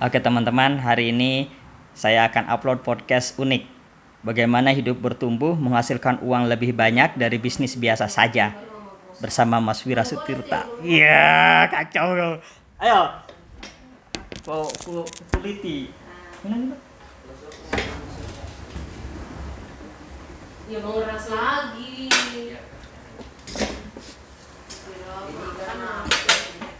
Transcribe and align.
Oke 0.00 0.16
teman-teman, 0.16 0.80
hari 0.80 1.12
ini 1.12 1.52
saya 1.92 2.24
akan 2.32 2.48
upload 2.48 2.80
podcast 2.80 3.36
unik. 3.36 3.68
Bagaimana 4.24 4.72
hidup 4.72 4.96
bertumbuh 4.96 5.52
menghasilkan 5.52 6.24
uang 6.24 6.48
lebih 6.48 6.72
banyak 6.72 7.20
dari 7.20 7.36
bisnis 7.36 7.76
biasa 7.76 8.08
saja. 8.08 8.56
Bersama 9.20 9.60
Mas 9.60 9.84
Wira 9.84 10.00
Sutirta. 10.00 10.64
Iya, 10.80 11.68
kacau 11.68 12.16
loh. 12.16 12.40
Ayo. 12.80 13.12
Po, 14.40 14.72
po, 14.88 15.04
kuliti. 15.36 15.92
Ya 20.64 20.80
mau 20.80 20.96
ngeras 20.96 21.28
lagi. 21.28 22.08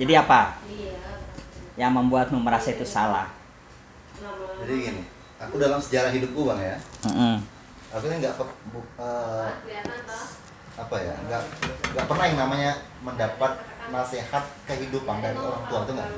Jadi 0.01 0.13
apa 0.17 0.57
Iya. 0.73 1.00
Yang 1.81 1.97
membuatmu 1.97 2.37
merasa 2.37 2.77
itu 2.77 2.85
salah? 2.85 3.33
Jadi 4.61 4.73
gini, 4.77 5.03
aku 5.41 5.57
dalam 5.57 5.81
sejarah 5.81 6.13
hidupku 6.13 6.45
bang 6.45 6.61
ya, 6.61 6.77
Mm-mm. 7.09 7.41
aku 7.89 8.05
ini 8.13 8.21
nggak 8.21 8.37
eh, 8.37 8.41
toh? 10.05 10.29
apa 10.77 10.97
ya, 11.01 11.15
nggak 11.25 11.43
nggak 11.97 12.05
pernah 12.05 12.25
yang 12.29 12.39
namanya 12.39 12.73
mendapat 13.01 13.53
nasihat 13.89 14.45
kehidupan 14.69 15.25
dari 15.25 15.41
orang 15.41 15.65
tua 15.73 15.89
itu 15.89 15.93
nggak. 15.97 16.11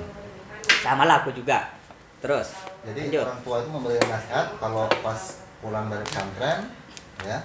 Sama 0.82 1.06
lah 1.06 1.22
aku 1.22 1.30
juga. 1.30 1.70
Terus. 2.18 2.58
Jadi 2.82 3.14
Lanjut. 3.14 3.22
orang 3.30 3.40
tua 3.46 3.56
itu 3.62 3.70
memberi 3.70 3.98
nasihat 4.02 4.46
kalau 4.58 4.90
pas 4.98 5.20
pulang 5.62 5.86
dari 5.86 6.02
pesantren, 6.02 6.58
ya, 7.22 7.38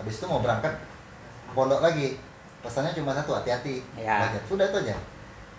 habis 0.00 0.16
itu 0.16 0.24
mau 0.24 0.40
berangkat 0.40 0.72
ke 0.72 1.52
pondok 1.52 1.84
lagi, 1.84 2.16
pesannya 2.64 2.96
cuma 2.96 3.12
satu 3.12 3.36
hati-hati, 3.36 3.84
Ya. 4.00 4.24
belajar. 4.24 4.40
sudah 4.48 4.64
itu 4.72 4.78
aja. 4.88 4.96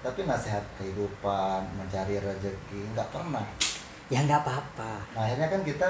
Tapi 0.02 0.26
nasihat 0.26 0.66
kehidupan, 0.76 1.62
mencari 1.78 2.18
rezeki 2.18 2.80
nggak 2.94 3.10
pernah. 3.14 3.46
Ya 4.10 4.26
nggak 4.26 4.42
apa-apa. 4.42 4.94
Nah, 5.14 5.22
akhirnya 5.24 5.48
kan 5.48 5.62
kita 5.62 5.90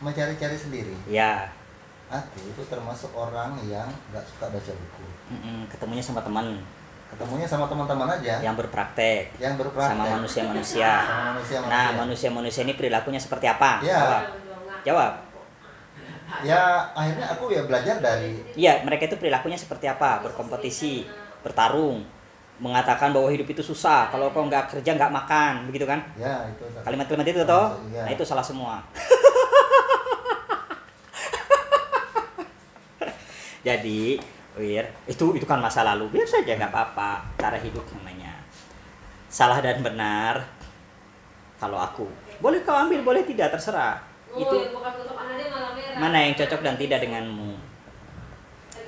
mencari-cari 0.00 0.56
sendiri. 0.56 0.94
Ya. 1.04 1.52
Aku 2.08 2.40
itu 2.40 2.62
termasuk 2.68 3.12
orang 3.12 3.56
yang 3.64 3.88
nggak 4.12 4.24
suka 4.24 4.48
baca 4.48 4.72
buku. 4.72 5.04
Mm-mm, 5.32 5.58
Ketemunya 5.68 6.04
sama 6.04 6.20
teman 6.20 6.60
Ketemunya 7.04 7.46
sama 7.46 7.70
teman-teman 7.70 8.10
aja 8.10 8.42
yang 8.42 8.58
berpraktek. 8.58 9.30
yang 9.38 9.54
berpraktek 9.54 9.92
sama 9.94 10.18
manusia-manusia. 10.18 10.92
Sama 11.06 11.68
Nah, 11.70 11.88
manusia-manusia 11.94 12.66
ini 12.66 12.74
perilakunya 12.74 13.20
seperti 13.22 13.46
apa? 13.46 13.78
Ya. 13.86 13.94
Jawab. 14.02 14.22
Jawab. 14.82 15.12
Ya 16.42 16.60
akhirnya 16.90 17.30
aku 17.30 17.54
ya 17.54 17.62
belajar 17.70 18.02
dari 18.02 18.42
Iya, 18.58 18.82
mereka 18.82 19.06
itu 19.06 19.14
perilakunya 19.20 19.54
seperti 19.54 19.86
apa? 19.86 20.26
Berkompetisi, 20.26 21.06
bertarung, 21.46 22.02
mengatakan 22.62 23.10
bahwa 23.10 23.30
hidup 23.30 23.50
itu 23.50 23.62
susah. 23.62 24.10
Kalau 24.10 24.30
kau 24.30 24.46
nggak 24.46 24.70
kerja 24.70 24.94
nggak 24.94 25.10
makan, 25.10 25.66
begitu 25.70 25.86
kan? 25.86 25.98
ya 26.14 26.46
itu. 26.46 26.64
Kalimat-kalimat 26.86 27.26
itu 27.26 27.42
toh? 27.42 27.74
Iya. 27.90 28.02
Nah, 28.06 28.10
itu 28.14 28.22
salah 28.22 28.44
semua. 28.44 28.78
Jadi, 33.66 34.20
Wir, 34.54 34.86
itu 35.10 35.34
itu 35.34 35.46
kan 35.50 35.58
masa 35.58 35.82
lalu. 35.82 36.06
Biar 36.14 36.22
saja 36.30 36.54
nggak 36.54 36.70
apa-apa. 36.70 37.26
Cara 37.34 37.58
hidup 37.58 37.82
namanya. 37.98 38.30
Salah 39.26 39.58
dan 39.58 39.82
benar. 39.82 40.46
Kalau 41.58 41.74
aku, 41.82 42.06
boleh 42.38 42.62
kau 42.62 42.76
ambil, 42.76 43.02
boleh 43.02 43.26
tidak, 43.26 43.50
terserah. 43.50 43.98
Oh, 44.30 44.38
Itu 44.38 44.56
merah. 45.94 45.98
mana 45.98 46.18
yang 46.26 46.34
cocok 46.34 46.60
dan 46.62 46.74
tidak 46.74 46.98
denganmu 47.02 47.43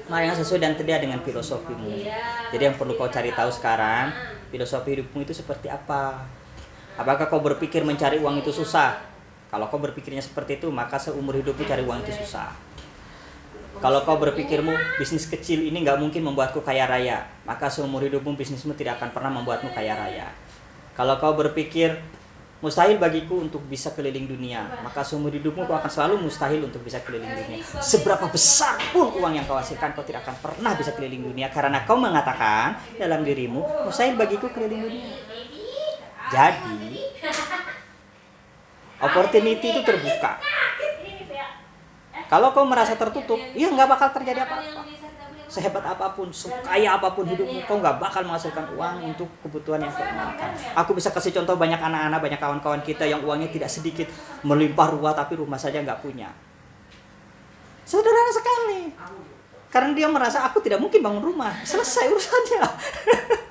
mana 0.06 0.30
yang 0.30 0.38
sesuai 0.38 0.62
dan 0.62 0.72
tidak 0.78 1.02
dengan 1.02 1.18
filosofimu. 1.22 1.90
Iya. 1.90 2.50
jadi 2.54 2.70
yang 2.70 2.76
perlu 2.78 2.94
kau 2.94 3.10
cari 3.10 3.34
tahu 3.34 3.50
sekarang 3.50 4.14
filosofi 4.54 4.98
hidupmu 4.98 5.26
itu 5.26 5.34
seperti 5.34 5.66
apa? 5.66 6.22
Apakah 6.96 7.28
kau 7.28 7.42
berpikir 7.42 7.82
mencari 7.82 8.22
uang 8.22 8.40
itu 8.40 8.54
susah? 8.54 9.02
Kalau 9.50 9.66
kau 9.68 9.78
berpikirnya 9.78 10.22
seperti 10.22 10.62
itu 10.62 10.70
maka 10.70 10.96
seumur 10.96 11.34
hidupmu 11.36 11.66
cari 11.66 11.82
uang 11.82 12.06
itu 12.06 12.14
susah. 12.22 12.54
Kalau 13.76 14.00
kau 14.08 14.16
berpikirmu 14.16 14.72
bisnis 14.96 15.28
kecil 15.28 15.68
ini 15.68 15.84
nggak 15.84 16.00
mungkin 16.00 16.24
membuatku 16.24 16.64
kaya 16.64 16.88
raya. 16.88 17.28
Maka 17.44 17.68
seumur 17.68 18.00
hidupmu 18.08 18.32
bisnismu 18.32 18.72
tidak 18.72 18.96
akan 18.96 19.12
pernah 19.12 19.28
membuatmu 19.36 19.68
kaya 19.76 19.92
raya. 19.92 20.32
Kalau 20.96 21.20
kau 21.20 21.36
berpikir 21.36 22.00
mustahil 22.66 22.98
bagiku 22.98 23.38
untuk 23.46 23.62
bisa 23.70 23.94
keliling 23.94 24.26
dunia, 24.26 24.66
maka 24.82 25.06
seumur 25.06 25.30
hidupmu 25.30 25.70
kau 25.70 25.78
akan 25.78 25.86
selalu 25.86 26.26
mustahil 26.26 26.66
untuk 26.66 26.82
bisa 26.82 26.98
keliling 27.06 27.30
dunia. 27.30 27.62
Seberapa 27.78 28.26
besar 28.26 28.74
pun 28.90 29.14
uang 29.14 29.38
yang 29.38 29.46
kau 29.46 29.54
hasilkan, 29.54 29.94
kau 29.94 30.02
tidak 30.02 30.26
akan 30.26 30.34
pernah 30.42 30.74
bisa 30.74 30.90
keliling 30.98 31.22
dunia 31.22 31.46
karena 31.54 31.86
kau 31.86 31.94
mengatakan 31.94 32.74
dalam 32.98 33.22
dirimu 33.22 33.86
mustahil 33.86 34.18
bagiku 34.18 34.50
keliling 34.50 34.82
dunia. 34.82 35.14
Jadi 36.34 37.06
opportunity 38.98 39.66
itu 39.70 39.80
terbuka. 39.86 40.42
Kalau 42.26 42.50
kau 42.50 42.66
merasa 42.66 42.98
tertutup, 42.98 43.38
ya 43.54 43.70
nggak 43.70 43.86
bakal 43.86 44.10
terjadi 44.10 44.42
apa-apa. 44.42 45.05
Sehebat 45.46 45.84
apa 45.86 46.10
pun, 46.10 46.26
sekaya 46.34 46.98
apa 46.98 47.14
pun 47.14 47.22
hidupmu, 47.22 47.62
kau 47.70 47.78
nggak 47.78 48.02
bakal 48.02 48.26
menghasilkan 48.26 48.66
uang 48.74 49.14
untuk 49.14 49.30
kebutuhan 49.46 49.78
yang 49.78 49.94
kau 49.94 50.02
inginkan. 50.02 50.50
Aku 50.74 50.90
bisa 50.90 51.14
kasih 51.14 51.30
contoh 51.38 51.54
banyak 51.54 51.78
anak-anak, 51.78 52.18
banyak 52.18 52.40
kawan-kawan 52.42 52.82
kita 52.82 53.06
yang 53.06 53.22
uangnya 53.22 53.46
tidak 53.54 53.70
sedikit, 53.70 54.10
melimpah 54.42 54.90
ruah 54.90 55.14
tapi 55.14 55.38
rumah 55.38 55.54
saja 55.54 55.78
nggak 55.78 56.02
punya. 56.02 56.34
Sederhana 57.86 58.32
sekali. 58.34 58.80
Karena 59.70 59.94
dia 59.94 60.08
merasa 60.10 60.42
aku 60.42 60.58
tidak 60.58 60.82
mungkin 60.82 60.98
bangun 60.98 61.22
rumah, 61.22 61.54
selesai 61.62 62.10
urusannya. 62.10 62.62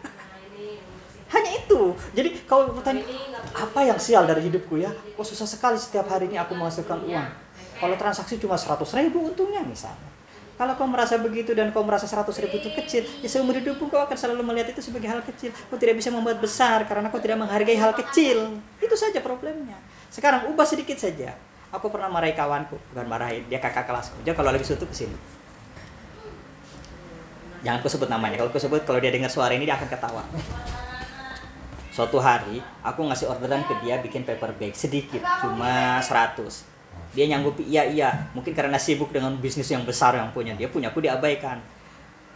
Hanya 1.35 1.51
itu. 1.63 1.95
Jadi 2.11 2.43
kalau 2.43 2.75
bertanya, 2.75 3.07
apa 3.55 3.79
yang 3.87 3.99
sial 3.99 4.27
dari 4.27 4.47
hidupku 4.51 4.79
ya? 4.79 4.91
Kok 4.91 5.23
susah 5.23 5.47
sekali 5.47 5.79
setiap 5.79 6.11
harinya 6.11 6.43
aku 6.43 6.55
menghasilkan 6.59 7.07
uang. 7.07 7.27
Kalau 7.75 7.95
transaksi 7.99 8.39
cuma 8.39 8.59
100 8.59 8.83
ribu 8.99 9.31
untungnya 9.31 9.63
misalnya. 9.63 10.14
Kalau 10.55 10.71
kau 10.79 10.87
merasa 10.87 11.19
begitu 11.19 11.51
dan 11.51 11.75
kau 11.75 11.83
merasa 11.83 12.07
100 12.07 12.31
ribu 12.47 12.55
itu 12.63 12.71
kecil, 12.71 13.03
ya 13.19 13.27
seumur 13.27 13.59
hidupmu 13.59 13.91
kau 13.91 13.99
akan 13.99 14.15
selalu 14.15 14.39
melihat 14.39 14.71
itu 14.71 14.79
sebagai 14.79 15.11
hal 15.11 15.19
kecil. 15.19 15.51
Kau 15.67 15.75
tidak 15.75 15.99
bisa 15.99 16.07
membuat 16.15 16.39
besar 16.39 16.87
karena 16.87 17.11
kau 17.11 17.19
tidak 17.19 17.43
menghargai 17.43 17.75
hal 17.75 17.91
kecil. 17.91 18.55
Itu 18.79 18.95
saja 18.95 19.19
problemnya. 19.19 19.75
Sekarang 20.07 20.47
ubah 20.47 20.63
sedikit 20.63 20.95
saja. 20.95 21.35
Aku 21.75 21.91
pernah 21.91 22.07
marahi 22.07 22.31
kawanku, 22.31 22.79
bukan 22.95 23.03
marahin, 23.03 23.43
dia 23.51 23.59
kakak 23.59 23.83
kelasku. 23.83 24.15
Dia 24.23 24.31
kalau 24.31 24.47
lagi 24.47 24.63
suntuk 24.63 24.87
ke 24.87 24.95
sini. 24.95 25.17
Jangan 27.67 27.83
aku 27.83 27.91
sebut 27.91 28.07
namanya. 28.07 28.39
Kalau 28.39 28.47
aku 28.47 28.61
sebut, 28.61 28.87
kalau 28.87 29.03
dia 29.03 29.11
dengar 29.11 29.27
suara 29.27 29.51
ini 29.51 29.67
dia 29.67 29.75
akan 29.75 29.89
ketawa. 29.91 30.23
Suatu 31.91 32.15
hari, 32.23 32.63
aku 32.79 33.07
ngasih 33.11 33.27
orderan 33.27 33.63
ke 33.67 33.75
dia 33.83 33.99
bikin 33.99 34.23
paper 34.23 34.55
bag 34.55 34.71
sedikit, 34.75 35.19
cuma 35.43 35.99
100 35.99 36.74
dia 37.15 37.25
nyanggupi 37.31 37.63
iya 37.63 37.87
iya. 37.87 38.09
Mungkin 38.35 38.51
karena 38.51 38.75
sibuk 38.75 39.15
dengan 39.15 39.39
bisnis 39.39 39.71
yang 39.71 39.87
besar 39.87 40.19
yang 40.19 40.35
punya. 40.35 40.51
Dia 40.59 40.67
punya 40.67 40.91
aku 40.91 40.99
diabaikan. 40.99 41.63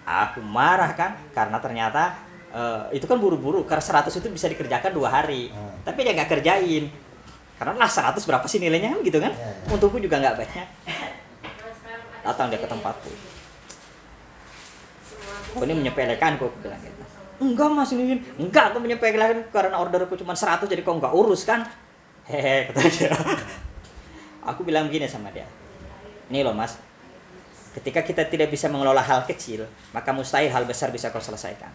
Aku 0.07 0.39
marah 0.39 0.95
kan? 0.95 1.19
Karena 1.35 1.59
ternyata 1.59 2.15
eh, 2.55 2.95
itu 2.95 3.03
kan 3.03 3.19
buru-buru. 3.19 3.67
Karena 3.67 3.83
100 3.83 4.07
itu 4.07 4.27
bisa 4.31 4.47
dikerjakan 4.47 4.95
dua 4.95 5.11
hari. 5.11 5.51
Hmm. 5.51 5.83
tapi 5.83 6.07
dia 6.07 6.15
nggak 6.15 6.31
kerjain. 6.31 6.87
Karena 7.59 7.75
lah 7.75 7.91
100 7.91 8.23
berapa 8.23 8.47
sih 8.47 8.63
nilainya? 8.63 8.95
Kan 8.95 9.03
gitu 9.03 9.19
kan? 9.19 9.35
Ya, 9.35 9.51
ya. 9.51 9.75
untukku 9.75 9.99
juga 9.99 10.15
nggak 10.23 10.35
banyak. 10.39 10.67
Datang 12.23 12.47
dia 12.47 12.59
ke 12.63 12.67
tempatku. 12.71 13.11
Kau 15.49 15.65
ini 15.67 15.75
menyepelekan 15.75 16.39
kok 16.39 16.55
aku 16.55 16.57
bilang 16.63 16.79
gitu. 16.79 17.03
Enggak 17.39 17.67
mas 17.71 17.91
ini 17.91 18.03
ini." 18.03 18.21
enggak 18.39 18.71
aku 18.71 18.77
menyepelekan 18.79 19.51
karena 19.51 19.75
orderku 19.75 20.15
cuma 20.15 20.35
100 20.35 20.71
jadi 20.71 20.81
kau 20.87 20.95
nggak 20.95 21.11
urus 21.11 21.43
kan? 21.43 21.67
Hehe 22.29 22.69
kata 22.71 22.79
dia 22.87 23.11
aku 24.43 24.61
bilang 24.63 24.87
begini 24.87 25.09
sama 25.09 25.31
dia. 25.31 25.45
Ini 26.29 26.45
loh 26.45 26.53
mas. 26.53 26.77
Ketika 27.69 28.01
kita 28.01 28.25
tidak 28.25 28.49
bisa 28.49 28.65
mengelola 28.65 28.99
hal 29.01 29.23
kecil 29.29 29.65
maka 29.93 30.09
mustahil 30.09 30.49
hal 30.49 30.65
besar 30.65 30.89
bisa 30.89 31.13
kau 31.13 31.21
selesaikan. 31.21 31.69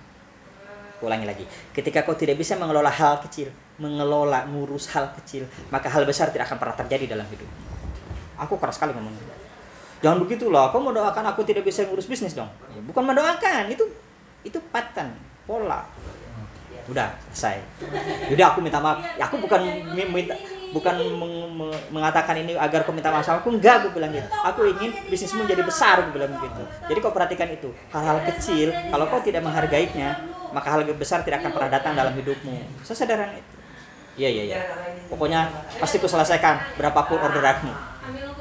Ulangi 1.03 1.27
lagi. 1.29 1.45
Ketika 1.75 2.03
kau 2.07 2.17
tidak 2.17 2.41
bisa 2.41 2.57
mengelola 2.57 2.91
hal 2.91 3.21
kecil 3.25 3.51
mengelola 3.77 4.47
ngurus 4.47 4.91
hal 4.95 5.11
kecil 5.21 5.47
maka 5.71 5.91
hal 5.91 6.07
besar 6.07 6.31
tidak 6.31 6.51
akan 6.51 6.59
pernah 6.59 6.77
terjadi 6.79 7.19
dalam 7.19 7.27
hidup. 7.29 7.49
Aku 8.41 8.59
keras 8.59 8.79
sekali 8.79 8.95
ngomong. 8.95 9.15
Jangan 10.03 10.19
begitulah 10.21 10.69
kau 10.69 10.83
mendoakan 10.85 11.25
aku 11.33 11.47
tidak 11.47 11.65
bisa 11.65 11.87
ngurus 11.87 12.05
bisnis 12.05 12.37
dong. 12.37 12.51
Ya, 12.75 12.81
bukan 12.85 13.03
mendoakan. 13.09 13.71
Itu 13.73 13.89
itu 14.45 14.59
pattern 14.69 15.15
pola. 15.49 15.87
Udah 16.85 17.17
selesai. 17.33 17.65
Udah 18.29 18.53
aku 18.53 18.61
minta 18.61 18.77
maaf. 18.77 19.01
Ya, 19.17 19.25
aku 19.25 19.41
bukan 19.41 19.65
mi- 19.97 20.05
minta 20.05 20.37
bukan 20.75 20.95
meng- 21.15 21.55
meng- 21.55 21.83
mengatakan 21.95 22.35
ini 22.43 22.59
agar 22.59 22.83
kau 22.83 22.91
minta 22.91 23.15
maaf 23.15 23.31
aku 23.31 23.55
enggak 23.55 23.87
aku 23.87 23.95
bilang 23.95 24.11
gitu. 24.11 24.27
Aku 24.43 24.67
ingin 24.67 24.91
bisnismu 25.07 25.47
jadi 25.47 25.63
besar 25.63 26.03
aku 26.03 26.11
bilang 26.11 26.35
begitu 26.35 26.63
jadi 26.91 26.99
kau 26.99 27.15
perhatikan 27.15 27.47
itu. 27.55 27.71
Hal-hal 27.95 28.19
kecil 28.27 28.75
kalau 28.91 29.07
kau 29.07 29.23
tidak 29.23 29.47
menghargainya 29.47 30.19
maka 30.51 30.75
hal 30.75 30.83
besar 30.99 31.23
tidak 31.23 31.47
akan 31.47 31.55
pernah 31.55 31.71
datang 31.71 31.95
dalam 31.95 32.13
hidupmu. 32.19 32.83
Sesederhana 32.83 33.39
itu. 33.39 33.55
Iya 34.15 34.29
iya 34.31 34.43
iya. 34.51 34.59
Pokoknya 35.07 35.47
pasti 35.79 36.03
ku 36.03 36.11
selesaikan 36.11 36.79
berapapun 36.79 37.23
orderanmu 37.23 37.95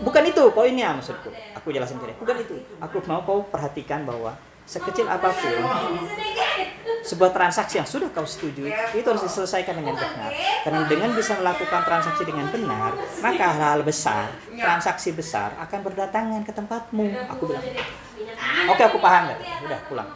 bukan 0.03 0.24
itu 0.27 0.44
poinnya 0.51 0.91
maksudku. 0.97 1.31
Aku 1.62 1.71
jelasin 1.71 2.01
dia. 2.03 2.15
Bukan 2.19 2.36
itu. 2.41 2.56
Aku 2.83 3.00
mau 3.07 3.24
kau 3.24 3.47
perhatikan 3.47 4.03
bahwa 4.03 4.36
sekecil 4.63 5.07
apa 5.07 5.27
pun 5.27 5.51
sebuah 7.13 7.30
transaksi 7.30 7.77
yang 7.77 7.86
sudah 7.86 8.10
kau 8.10 8.25
setujui 8.25 8.74
itu 8.74 9.06
harus 9.06 9.24
diselesaikan 9.30 9.77
dengan 9.77 9.94
benar. 9.94 10.33
Karena 10.65 10.81
dengan 10.89 11.10
bisa 11.13 11.38
melakukan 11.38 11.86
transaksi 11.86 12.25
dengan 12.25 12.50
benar, 12.50 12.98
maka 13.21 13.45
hal-hal 13.54 13.86
besar, 13.86 14.33
transaksi 14.50 15.13
besar 15.13 15.54
akan 15.62 15.80
berdatangan 15.86 16.42
ke 16.42 16.50
tempatmu. 16.50 17.06
Aku 17.38 17.54
bilang, 17.54 17.63
oke 18.74 18.81
aku 18.81 18.98
paham 18.98 19.30
ya. 19.30 19.38
Udah 19.69 19.80
pulang. 19.86 20.10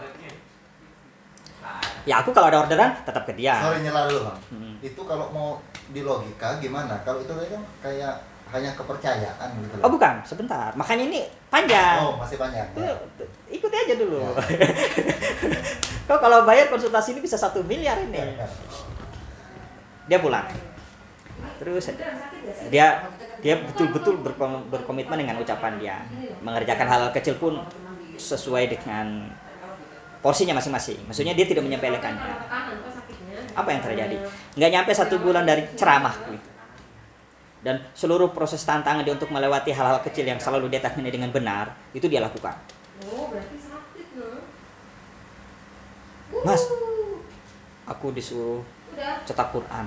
Ya 2.07 2.23
aku 2.23 2.31
kalau 2.31 2.47
ada 2.47 2.63
orderan 2.63 2.95
tetap 3.03 3.27
ke 3.27 3.35
dia. 3.35 3.59
Sorry 3.59 3.83
nyela 3.83 4.07
dulu 4.07 4.31
bang. 4.31 4.39
Hmm. 4.55 4.73
Itu 4.79 5.03
kalau 5.03 5.27
mau 5.29 5.59
di 5.91 6.01
logika 6.07 6.55
gimana? 6.63 7.03
Kalau 7.03 7.19
itu 7.19 7.35
kan 7.35 7.61
kayak 7.83 8.15
hanya 8.47 8.71
kepercayaan 8.79 9.49
gitu 9.59 9.75
Oh 9.83 9.91
bukan, 9.91 10.23
sebentar. 10.23 10.71
Makanya 10.79 11.03
ini 11.11 11.27
panjang. 11.47 11.97
Oh 12.03 12.15
masih 12.19 12.37
panjang. 12.39 12.67
Ya. 12.75 12.93
Ikuti 13.47 13.75
aja 13.75 13.95
dulu. 13.95 14.19
Ya. 14.19 14.31
Kau 16.07 16.19
kalau 16.19 16.43
bayar 16.43 16.67
konsultasi 16.67 17.15
ini 17.15 17.21
bisa 17.23 17.35
satu 17.35 17.63
miliar 17.63 17.99
ini. 18.03 18.19
Ya. 18.19 18.47
Dia 20.07 20.19
pulang. 20.19 20.47
Terus 21.57 21.91
dia 22.71 23.05
dia 23.37 23.55
betul-betul 23.61 24.19
berkom- 24.21 24.65
berkomitmen 24.69 25.17
dengan 25.19 25.35
ucapan 25.37 25.73
dia. 25.79 25.97
Mengerjakan 26.43 26.87
hal-hal 26.87 27.11
kecil 27.11 27.35
pun 27.39 27.59
sesuai 28.17 28.71
dengan 28.71 29.29
porsinya 30.19 30.57
masing-masing. 30.57 30.99
Maksudnya 31.05 31.37
dia 31.37 31.45
tidak 31.45 31.63
menyepelekannya. 31.63 32.33
Apa 33.57 33.69
yang 33.73 33.81
terjadi? 33.81 34.15
Nggak 34.57 34.71
nyampe 34.73 34.91
satu 34.93 35.15
bulan 35.21 35.45
dari 35.45 35.65
ceramahku 35.77 36.33
itu. 36.33 36.46
Dan 37.67 37.83
seluruh 37.91 38.31
proses 38.31 38.63
tantangan 38.63 39.03
dia 39.03 39.11
untuk 39.11 39.27
melewati 39.27 39.75
hal-hal 39.75 39.99
kecil 39.99 40.23
yang 40.23 40.39
selalu 40.39 40.71
dia 40.71 40.79
tangani 40.79 41.11
dengan 41.11 41.27
benar, 41.35 41.75
itu 41.91 42.07
dia 42.07 42.23
lakukan. 42.23 42.55
Oh, 43.11 43.27
berarti 43.27 43.59
sakit 43.59 44.07
loh. 44.15 44.39
Mas, 46.47 46.63
aku 47.83 48.15
disuruh 48.15 48.63
Udah. 48.95 49.19
cetak 49.27 49.51
Quran. 49.51 49.83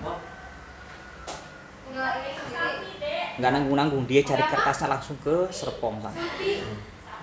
Dek. 3.00 3.41
Nggak 3.41 3.50
nanggung-nanggung, 3.56 4.05
dia 4.05 4.21
cari 4.29 4.44
kertasnya 4.44 4.93
langsung 4.93 5.17
ke 5.25 5.49
Serpong 5.49 6.05
sana. 6.05 6.21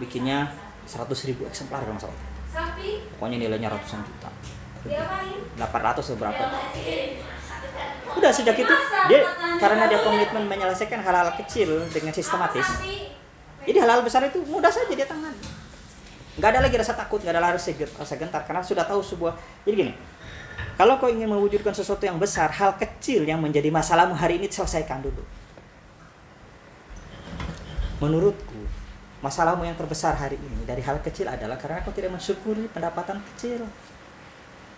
Bikinnya 0.02 0.50
100 0.90 1.06
ribu 1.30 1.46
eksemplar 1.46 1.86
kalau 1.86 2.02
salah. 2.02 2.18
Pokoknya 3.14 3.46
nilainya 3.46 3.70
ratusan 3.70 4.02
juta. 4.02 4.34
Diapain? 4.90 5.38
800 5.54 6.02
atau 6.02 6.18
berapa. 6.18 6.44
Udah 8.18 8.32
sejak 8.34 8.58
itu 8.58 8.76
dia 9.08 9.22
karena 9.62 9.86
dia 9.86 10.02
komitmen 10.02 10.50
menyelesaikan 10.50 11.06
hal-hal 11.06 11.38
kecil 11.38 11.86
dengan 11.94 12.12
sistematis. 12.12 12.66
Jadi 13.68 13.78
hal-hal 13.78 14.02
besar 14.02 14.26
itu 14.26 14.42
mudah 14.50 14.74
saja 14.74 14.90
dia 14.90 15.06
tangani. 15.06 15.38
Nggak 16.38 16.50
ada 16.54 16.60
lagi 16.66 16.76
rasa 16.78 16.94
takut, 16.94 17.22
nggak 17.22 17.34
ada 17.34 17.58
ge- 17.58 17.94
rasa 17.98 18.14
gentar 18.18 18.42
karena 18.46 18.62
sudah 18.62 18.86
tahu 18.86 19.02
sebuah. 19.02 19.34
Jadi 19.66 19.74
gini, 19.74 19.94
kalau 20.78 21.02
kau 21.02 21.10
ingin 21.10 21.26
mewujudkan 21.26 21.74
sesuatu 21.74 22.06
yang 22.06 22.22
besar, 22.22 22.54
hal 22.54 22.78
kecil 22.78 23.26
yang 23.26 23.42
menjadi 23.42 23.74
masalahmu 23.74 24.14
hari 24.14 24.38
ini 24.38 24.46
selesaikan 24.46 25.02
dulu. 25.02 25.26
Menurutku, 27.98 28.62
masalahmu 29.26 29.66
yang 29.66 29.74
terbesar 29.74 30.14
hari 30.14 30.38
ini 30.38 30.62
dari 30.70 30.86
hal 30.86 31.02
kecil 31.02 31.26
adalah 31.26 31.58
karena 31.58 31.82
kau 31.82 31.90
tidak 31.90 32.14
mensyukuri 32.14 32.70
pendapatan 32.70 33.18
kecil. 33.34 33.66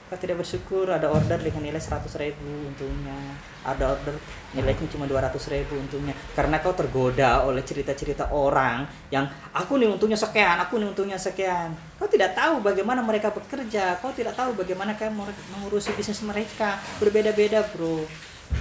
Kau 0.10 0.18
tidak 0.18 0.42
bersyukur 0.42 0.90
ada 0.90 1.06
order 1.06 1.38
dengan 1.38 1.62
nilai 1.62 1.78
100 1.78 2.10
ribu 2.18 2.42
untungnya. 2.66 3.14
Ada 3.62 3.94
order 3.94 4.18
nilainya 4.58 4.90
cuma 4.90 5.06
200 5.06 5.38
ribu 5.54 5.78
untungnya. 5.78 6.18
Karena 6.34 6.58
kau 6.58 6.74
tergoda 6.74 7.46
oleh 7.46 7.62
cerita-cerita 7.62 8.34
orang 8.34 8.90
yang 9.14 9.30
aku 9.54 9.78
nih 9.78 9.86
untungnya 9.86 10.18
sekian, 10.18 10.58
aku 10.58 10.82
nih 10.82 10.90
untungnya 10.90 11.14
sekian. 11.22 11.78
Kau 12.02 12.10
tidak 12.10 12.34
tahu 12.34 12.58
bagaimana 12.66 13.06
mereka 13.06 13.30
bekerja. 13.30 14.02
Kau 14.02 14.10
tidak 14.10 14.34
tahu 14.34 14.58
bagaimana 14.58 14.98
kau 14.98 15.14
mengurusi 15.54 15.94
bisnis 15.94 16.26
mereka. 16.26 16.82
Berbeda-beda 16.98 17.62
bro. 17.70 18.02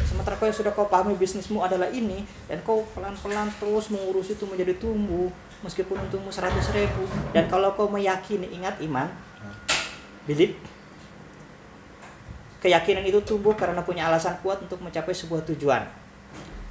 Sementara 0.04 0.36
kau 0.36 0.44
yang 0.44 0.52
sudah 0.52 0.76
kau 0.76 0.84
pahami 0.84 1.16
bisnismu 1.16 1.64
adalah 1.64 1.88
ini 1.88 2.28
dan 2.44 2.60
kau 2.60 2.84
pelan-pelan 2.92 3.48
terus 3.56 3.88
mengurus 3.88 4.28
itu 4.28 4.44
menjadi 4.44 4.76
tumbuh 4.76 5.32
meskipun 5.64 5.96
untungmu 5.96 6.28
100 6.28 6.60
ribu 6.76 7.08
dan 7.32 7.48
kalau 7.48 7.72
kau 7.72 7.88
meyakini 7.88 8.52
ingat 8.52 8.76
iman 8.84 9.08
belief 10.28 10.54
keyakinan 12.58 13.06
itu 13.06 13.22
tumbuh 13.22 13.54
karena 13.54 13.82
punya 13.82 14.10
alasan 14.10 14.38
kuat 14.42 14.62
untuk 14.62 14.82
mencapai 14.82 15.14
sebuah 15.14 15.46
tujuan. 15.54 15.86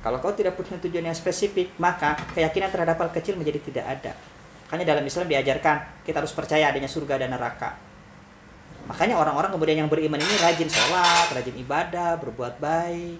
Kalau 0.04 0.18
kau 0.24 0.32
tidak 0.32 0.56
punya 0.56 0.80
tujuan 0.80 1.10
yang 1.12 1.18
spesifik, 1.18 1.74
maka 1.80 2.16
keyakinan 2.32 2.72
terhadap 2.72 2.96
hal 3.00 3.10
kecil 3.12 3.36
menjadi 3.36 3.60
tidak 3.60 3.86
ada. 3.88 4.12
Makanya 4.68 4.96
dalam 4.96 5.04
Islam 5.08 5.32
diajarkan 5.32 6.04
kita 6.04 6.20
harus 6.20 6.36
percaya 6.36 6.68
adanya 6.68 6.92
surga 6.92 7.24
dan 7.24 7.32
neraka. 7.32 7.80
Makanya 8.88 9.20
orang-orang 9.20 9.52
kemudian 9.52 9.84
yang 9.84 9.92
beriman 9.92 10.20
ini 10.20 10.36
rajin 10.40 10.68
sholat, 10.68 11.28
rajin 11.32 11.56
ibadah, 11.60 12.16
berbuat 12.20 12.60
baik. 12.60 13.20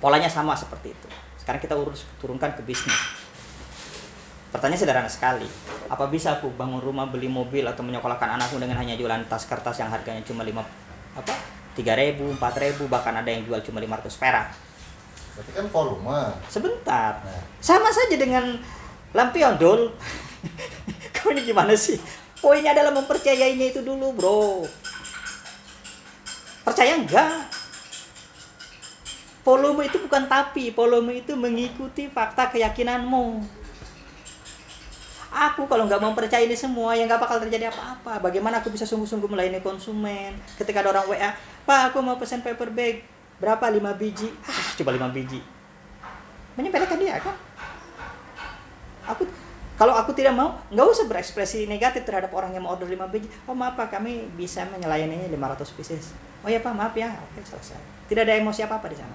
Polanya 0.00 0.28
sama 0.28 0.52
seperti 0.56 0.92
itu. 0.92 1.08
Sekarang 1.40 1.60
kita 1.60 1.76
urus 1.76 2.04
turunkan 2.20 2.52
ke 2.56 2.64
bisnis. 2.64 2.96
Pertanyaan 4.56 4.80
sederhana 4.80 5.10
sekali. 5.12 5.44
Apa 5.92 6.08
bisa 6.08 6.40
aku 6.40 6.48
bangun 6.56 6.80
rumah, 6.80 7.04
beli 7.12 7.28
mobil 7.28 7.60
atau 7.68 7.84
menyekolahkan 7.84 8.40
anakku 8.40 8.56
dengan 8.56 8.80
hanya 8.80 8.96
jualan 8.96 9.20
tas 9.28 9.44
kertas 9.44 9.76
yang 9.76 9.92
harganya 9.92 10.24
cuma 10.24 10.48
5 10.48 10.64
apa? 11.12 11.34
3000, 11.76 12.40
4000 12.40 12.88
bahkan 12.88 13.12
ada 13.20 13.28
yang 13.28 13.44
jual 13.44 13.60
cuma 13.60 13.84
500 13.84 14.16
perak. 14.16 14.56
Berarti 15.36 15.52
kan 15.60 15.66
volume. 15.68 16.20
Sebentar. 16.48 17.20
Nah, 17.20 17.44
Sama 17.60 17.92
saja 17.92 18.16
dengan 18.16 18.56
lampion 19.12 19.60
dol. 19.60 19.92
Kau 21.20 21.36
ini 21.36 21.44
gimana 21.44 21.76
sih? 21.76 22.00
Poinnya 22.40 22.72
adalah 22.72 22.96
mempercayainya 22.96 23.76
itu 23.76 23.84
dulu, 23.84 24.16
bro. 24.16 24.64
Percaya 26.64 26.96
enggak? 26.96 27.44
Volume 29.44 29.84
itu 29.84 30.00
bukan 30.00 30.24
tapi, 30.24 30.72
volume 30.72 31.20
itu 31.20 31.36
mengikuti 31.36 32.08
fakta 32.08 32.48
keyakinanmu. 32.48 33.44
Aku 35.36 35.68
kalau 35.68 35.84
nggak 35.84 36.00
mempercayai 36.00 36.48
ini 36.48 36.56
semua, 36.56 36.96
ya 36.96 37.04
nggak 37.04 37.20
bakal 37.20 37.36
terjadi 37.44 37.68
apa-apa. 37.68 38.24
Bagaimana 38.24 38.64
aku 38.64 38.72
bisa 38.72 38.88
sungguh-sungguh 38.88 39.28
melayani 39.28 39.60
konsumen? 39.60 40.32
Ketika 40.56 40.80
ada 40.80 40.96
orang 40.96 41.12
WA, 41.12 41.36
Pak, 41.68 41.92
aku 41.92 42.00
mau 42.00 42.16
pesan 42.16 42.40
paper 42.40 42.72
bag. 42.72 43.04
Berapa? 43.36 43.68
5 43.68 43.92
biji. 44.00 44.32
Ah, 44.48 44.72
coba 44.80 44.96
5 44.96 45.12
biji. 45.12 45.44
Menyepelekan 46.56 46.96
dia 46.96 47.20
kan? 47.20 47.36
Aku 49.12 49.28
kalau 49.76 49.92
aku 49.92 50.16
tidak 50.16 50.32
mau, 50.32 50.56
nggak 50.72 50.86
usah 50.88 51.04
berekspresi 51.04 51.68
negatif 51.68 52.08
terhadap 52.08 52.32
orang 52.32 52.56
yang 52.56 52.64
mau 52.64 52.72
order 52.72 52.88
5 52.88 53.12
biji. 53.12 53.28
Oh 53.44 53.52
maaf 53.52 53.76
Pak, 53.76 53.92
kami 53.92 54.24
bisa 54.32 54.64
melayaninya 54.72 55.28
500 55.28 55.76
pieces. 55.76 56.16
Oh 56.40 56.48
ya 56.48 56.64
Pak, 56.64 56.72
maaf 56.72 56.96
ya. 56.96 57.12
Oke, 57.12 57.44
selesai. 57.44 57.76
Tidak 58.08 58.24
ada 58.24 58.40
emosi 58.40 58.64
apa-apa 58.64 58.88
di 58.88 58.96
sana. 58.96 59.12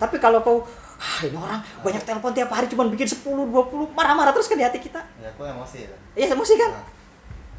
Tapi 0.00 0.16
kalau 0.16 0.40
kau, 0.40 0.64
ah 1.00 1.24
ini 1.24 1.32
orang 1.32 1.64
banyak 1.80 2.04
telepon 2.04 2.36
tiap 2.36 2.52
hari 2.52 2.68
cuma 2.68 2.84
bikin 2.92 3.08
10, 3.08 3.24
20, 3.24 3.96
marah-marah 3.96 4.36
terus 4.36 4.52
kan 4.52 4.60
di 4.60 4.64
hati 4.68 4.76
kita. 4.76 5.00
ya 5.16 5.32
aku 5.32 5.48
emosi 5.48 5.88
ya. 5.88 5.96
Iya 6.12 6.36
emosi 6.36 6.54
kan? 6.60 6.70
Nah, 6.76 6.86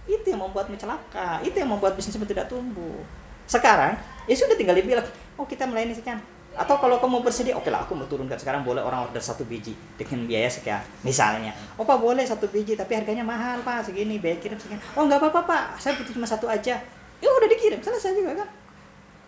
Itu 0.05 0.27
yang 0.29 0.41
membuat 0.45 0.69
celaka. 0.77 1.41
Itu 1.41 1.57
yang 1.57 1.69
membuat 1.73 1.97
bisnismu 1.97 2.25
tidak 2.29 2.45
tumbuh. 2.45 3.01
Sekarang, 3.49 3.97
ya 4.29 4.35
sudah 4.37 4.53
tinggal 4.53 4.77
dibilang, 4.77 5.05
oh 5.41 5.45
kita 5.49 5.65
melayani 5.65 5.97
sekian. 5.97 6.21
Atau 6.51 6.77
kalau 6.77 6.99
kamu 6.99 7.23
bersedia, 7.23 7.55
oke 7.55 7.71
lah 7.71 7.87
aku 7.87 7.95
mau 7.95 8.05
turunkan 8.05 8.35
sekarang 8.35 8.61
boleh 8.61 8.83
orang 8.83 9.07
order 9.07 9.23
satu 9.23 9.47
biji 9.47 9.73
dengan 9.97 10.27
biaya 10.27 10.51
sekian. 10.51 10.83
Misalnya, 11.01 11.55
oh 11.79 11.87
pak 11.87 11.97
boleh 11.97 12.21
satu 12.27 12.45
biji 12.51 12.75
tapi 12.77 12.93
harganya 12.93 13.25
mahal 13.25 13.63
pak 13.65 13.87
segini, 13.87 14.19
biaya 14.19 14.37
kirim 14.37 14.59
sekian. 14.59 14.77
Oh 14.93 15.07
nggak 15.07 15.17
apa-apa 15.17 15.41
pak, 15.47 15.63
saya 15.81 15.95
butuh 15.97 16.13
cuma 16.13 16.27
satu 16.27 16.45
aja. 16.51 16.77
Ya 17.23 17.29
udah 17.29 17.47
dikirim, 17.49 17.79
selesai 17.79 18.13
juga 18.13 18.43
kan. 18.43 18.49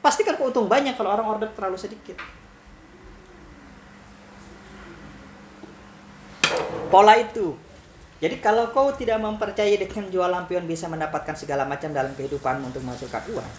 Pasti 0.04 0.28
kan 0.28 0.36
keuntung 0.36 0.68
banyak 0.68 1.00
kalau 1.00 1.16
orang 1.16 1.26
order 1.40 1.48
terlalu 1.56 1.80
sedikit. 1.80 2.20
Pola 6.94 7.18
itu. 7.18 7.58
Jadi 8.22 8.38
kalau 8.38 8.70
kau 8.70 8.94
tidak 8.94 9.18
mempercayai 9.18 9.82
dengan 9.82 10.14
jual 10.14 10.30
lampion 10.30 10.70
bisa 10.70 10.86
mendapatkan 10.86 11.34
segala 11.34 11.66
macam 11.66 11.90
dalam 11.90 12.14
kehidupanmu 12.14 12.70
untuk 12.70 12.86
menghasilkan 12.86 13.34
uang, 13.34 13.52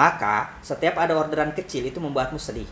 maka 0.00 0.56
setiap 0.64 0.96
ada 0.96 1.12
orderan 1.12 1.52
kecil 1.52 1.84
itu 1.84 2.00
membuatmu 2.00 2.40
sedih. 2.40 2.64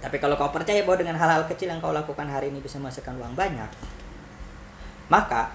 Tapi 0.00 0.16
kalau 0.16 0.40
kau 0.40 0.48
percaya 0.48 0.80
bahwa 0.88 0.96
dengan 0.96 1.20
hal-hal 1.20 1.44
kecil 1.52 1.68
yang 1.68 1.84
kau 1.84 1.92
lakukan 1.92 2.24
hari 2.32 2.48
ini 2.48 2.64
bisa 2.64 2.80
menghasilkan 2.80 3.14
uang 3.20 3.36
banyak, 3.36 3.68
maka 5.12 5.52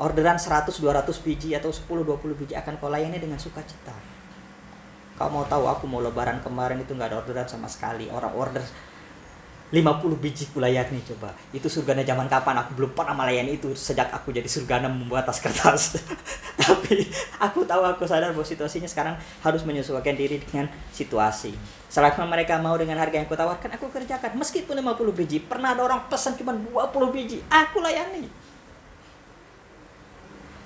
orderan 0.00 0.40
100-200 0.40 1.04
biji 1.20 1.52
atau 1.52 1.68
10-20 1.68 2.40
biji 2.40 2.56
akan 2.56 2.80
kau 2.80 2.88
layani 2.88 3.20
dengan 3.20 3.36
sukacita. 3.36 3.92
Kau 5.20 5.28
mau 5.28 5.44
tahu 5.44 5.68
aku 5.68 5.84
mau 5.84 6.00
lebaran 6.00 6.40
kemarin 6.40 6.80
itu 6.80 6.96
nggak 6.96 7.12
ada 7.12 7.20
orderan 7.20 7.46
sama 7.46 7.68
sekali. 7.68 8.08
Orang 8.08 8.32
order 8.32 8.64
50 9.70 10.18
biji 10.18 10.50
kulayani 10.50 10.98
coba. 11.06 11.30
Itu 11.54 11.70
surgana 11.70 12.02
zaman 12.02 12.26
kapan? 12.26 12.58
Aku 12.66 12.74
belum 12.74 12.90
pernah 12.90 13.14
melayani 13.14 13.54
itu 13.54 13.70
sejak 13.78 14.10
aku 14.10 14.34
jadi 14.34 14.50
surgana 14.50 14.90
membuat 14.90 15.30
tas 15.30 15.38
kertas. 15.38 15.94
Tapi 16.62 17.06
aku 17.38 17.62
tahu 17.62 17.86
aku 17.86 18.02
sadar 18.02 18.34
bahwa 18.34 18.42
situasinya 18.42 18.90
sekarang 18.90 19.14
harus 19.46 19.62
menyesuaikan 19.62 20.18
diri 20.18 20.42
dengan 20.42 20.66
situasi. 20.90 21.54
Selama 21.86 22.26
mereka 22.26 22.58
mau 22.58 22.74
dengan 22.74 22.98
harga 22.98 23.22
yang 23.22 23.30
aku 23.30 23.38
tawarkan, 23.38 23.70
aku 23.78 23.86
kerjakan. 23.94 24.34
Meskipun 24.34 24.74
50 24.74 25.14
biji, 25.14 25.38
pernah 25.38 25.70
ada 25.70 25.86
orang 25.86 26.02
pesan 26.10 26.34
cuma 26.34 26.50
20 26.50 27.14
biji, 27.14 27.38
aku 27.46 27.78
layani. 27.78 28.26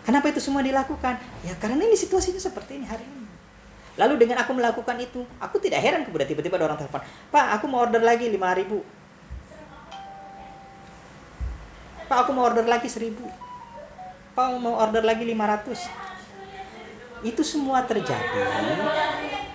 Kenapa 0.05 0.33
itu 0.33 0.41
semua 0.41 0.65
dilakukan? 0.65 1.21
Ya 1.45 1.53
karena 1.61 1.85
ini 1.85 1.97
situasinya 1.97 2.41
seperti 2.41 2.81
ini 2.81 2.89
hari 2.89 3.05
ini. 3.05 3.25
Lalu 3.95 4.27
dengan 4.27 4.43
aku 4.43 4.51
melakukan 4.57 4.97
itu, 4.99 5.23
aku 5.39 5.63
tidak 5.63 5.79
heran 5.79 6.03
kemudian 6.03 6.27
tiba-tiba 6.27 6.59
ada 6.59 6.67
orang 6.67 6.79
telepon, 6.83 6.99
Pak, 7.31 7.47
aku 7.61 7.65
mau 7.71 7.87
order 7.87 8.03
lagi 8.03 8.27
5 8.27 8.43
Pak, 12.05 12.29
aku 12.29 12.31
mau 12.37 12.45
order 12.49 12.69
lagi 12.69 12.89
1000. 12.91 13.17
Pak, 14.35 14.47
mau 14.61 14.77
order 14.77 15.05
lagi 15.05 15.25
500. 15.25 17.25
Itu 17.25 17.41
semua 17.41 17.81
terjadi 17.89 18.45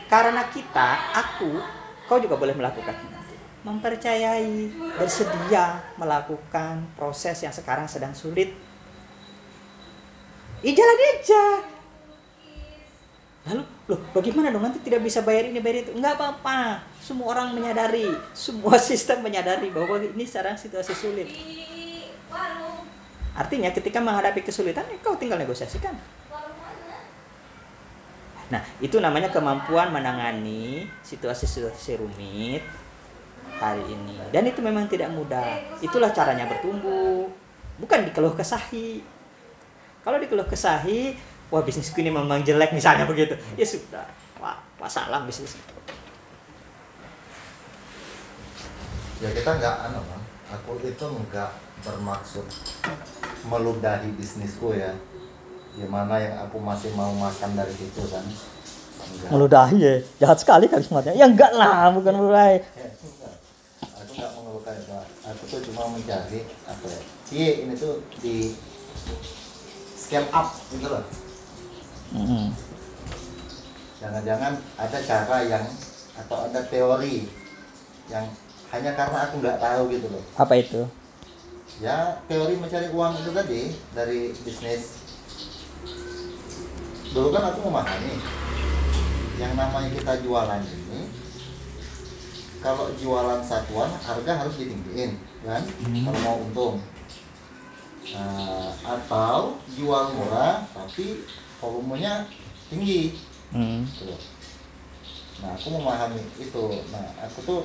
karena 0.09 0.41
kita, 0.49 0.89
aku, 1.13 1.61
kau 2.09 2.17
juga 2.17 2.33
boleh 2.33 2.57
melakukannya. 2.57 3.21
Mempercayai, 3.61 4.73
bersedia 4.97 5.77
melakukan 6.01 6.81
proses 6.97 7.37
yang 7.45 7.53
sekarang 7.53 7.85
sedang 7.85 8.17
sulit. 8.17 8.49
Ih, 10.65 10.73
jalan 10.73 10.97
aja. 10.97 11.43
Lalu, 13.47 13.63
loh 13.85 13.99
bagaimana 14.11 14.49
dong 14.49 14.65
nanti 14.65 14.81
tidak 14.81 15.05
bisa 15.05 15.21
bayar 15.21 15.53
ini 15.53 15.61
bayar 15.61 15.85
itu? 15.85 15.93
Enggak 15.93 16.17
apa-apa. 16.17 16.81
Semua 16.97 17.37
orang 17.37 17.53
menyadari, 17.53 18.09
semua 18.33 18.81
sistem 18.89 19.21
menyadari 19.21 19.69
bahwa 19.69 20.01
ini 20.01 20.25
sekarang 20.25 20.57
situasi 20.57 20.97
sulit. 20.97 21.29
Artinya 23.39 23.71
ketika 23.71 24.03
menghadapi 24.03 24.43
kesulitan, 24.43 24.83
ya 24.91 24.97
kau 24.99 25.15
tinggal 25.15 25.39
negosiasikan. 25.39 25.95
Nah, 28.49 28.61
itu 28.81 28.97
namanya 28.97 29.29
kemampuan 29.29 29.93
menangani 29.93 30.89
situasi-situasi 31.05 32.01
rumit 32.01 32.65
hari 33.61 33.83
ini. 33.85 34.17
Dan 34.33 34.49
itu 34.49 34.59
memang 34.59 34.89
tidak 34.89 35.13
mudah. 35.13 35.61
Itulah 35.79 36.09
caranya 36.09 36.49
bertumbuh. 36.49 37.29
Bukan 37.77 38.09
dikeluh 38.09 38.33
kesahi. 38.33 39.05
Kalau 40.01 40.17
dikeluh 40.17 40.49
kesahi, 40.49 41.13
wah 41.53 41.61
bisnisku 41.61 42.01
ini 42.01 42.09
memang 42.09 42.41
jelek 42.41 42.73
misalnya 42.73 43.05
begitu. 43.11 43.37
Ya 43.53 43.63
sudah. 43.63 44.03
Wah, 44.41 44.57
masalah 44.81 45.23
bisnis. 45.23 45.55
ya 49.19 49.27
kita 49.35 49.51
nggak 49.51 49.75
anu 49.91 49.99
aku 50.49 50.81
itu 50.81 51.05
nggak 51.05 51.51
bermaksud 51.85 52.45
meludahi 53.45 54.09
bisnisku 54.17 54.73
ya 54.73 54.91
gimana 55.77 56.17
yang 56.17 56.35
aku 56.43 56.57
masih 56.59 56.91
mau 56.97 57.13
makan 57.13 57.53
dari 57.55 57.71
situ 57.71 58.01
kan 58.09 58.25
enggak 58.99 59.29
Meludahi 59.31 59.77
ya. 59.79 59.95
Jahat 60.21 60.37
sekali 60.43 60.67
karismatnya. 60.67 61.15
Ya 61.15 61.25
enggak 61.25 61.49
lah, 61.55 61.89
bukan 61.95 62.13
meludahi. 62.13 62.61
Enggak. 62.61 63.33
aku 63.95 64.11
nggak 64.11 64.31
mengeluhkan 64.35 64.75
itu 64.75 64.91
aku 65.23 65.43
tuh 65.45 65.59
cuma 65.71 65.83
mencari 65.93 66.39
apa 66.67 66.85
ya 66.89 67.01
Cie, 67.29 67.49
ini 67.63 67.73
tuh 67.77 68.01
di 68.19 68.57
scale 69.95 70.27
up 70.33 70.49
gitu 70.73 70.87
loh 70.89 71.05
Mm-mm. 72.09 72.49
jangan-jangan 74.01 74.57
ada 74.75 74.97
cara 74.99 75.37
yang 75.45 75.65
atau 76.17 76.37
ada 76.49 76.61
teori 76.65 77.29
yang 78.09 78.25
hanya 78.69 78.91
karena 78.93 79.17
aku 79.23 79.39
nggak 79.39 79.57
tahu 79.57 79.81
gitu 79.89 80.07
loh 80.07 80.23
Apa 80.35 80.53
itu? 80.55 80.81
ya 81.79 82.19
teori 82.25 82.53
mencari 82.55 82.89
uang 82.89 83.13
itu 83.15 83.31
tadi 83.31 83.61
dari 83.93 84.33
bisnis 84.35 84.99
dulu 87.09 87.29
kan 87.29 87.49
aku 87.49 87.59
memahami 87.63 88.19
yang 89.37 89.55
namanya 89.55 89.89
kita 89.89 90.13
jualan 90.19 90.59
ini 90.59 91.01
kalau 92.59 92.91
jualan 92.93 93.39
satuan 93.39 93.89
harga 93.95 94.31
harus 94.35 94.55
ditinggiin 94.55 95.15
kan 95.39 95.63
Hmm. 95.79 96.03
kalau 96.05 96.19
mau 96.21 96.37
untung 96.39 96.75
Nah, 98.09 98.73
atau 98.81 99.53
jual 99.69 100.03
murah 100.11 100.65
tapi 100.67 101.21
volumenya 101.57 102.25
tinggi 102.65 103.13
Hmm. 103.53 103.85
gitu. 103.85 104.17
Nah, 105.39 105.53
aku 105.53 105.67
memahami 105.71 106.17
itu. 106.35 106.63
Nah, 106.89 107.05
aku 107.21 107.37
tuh 107.45 107.61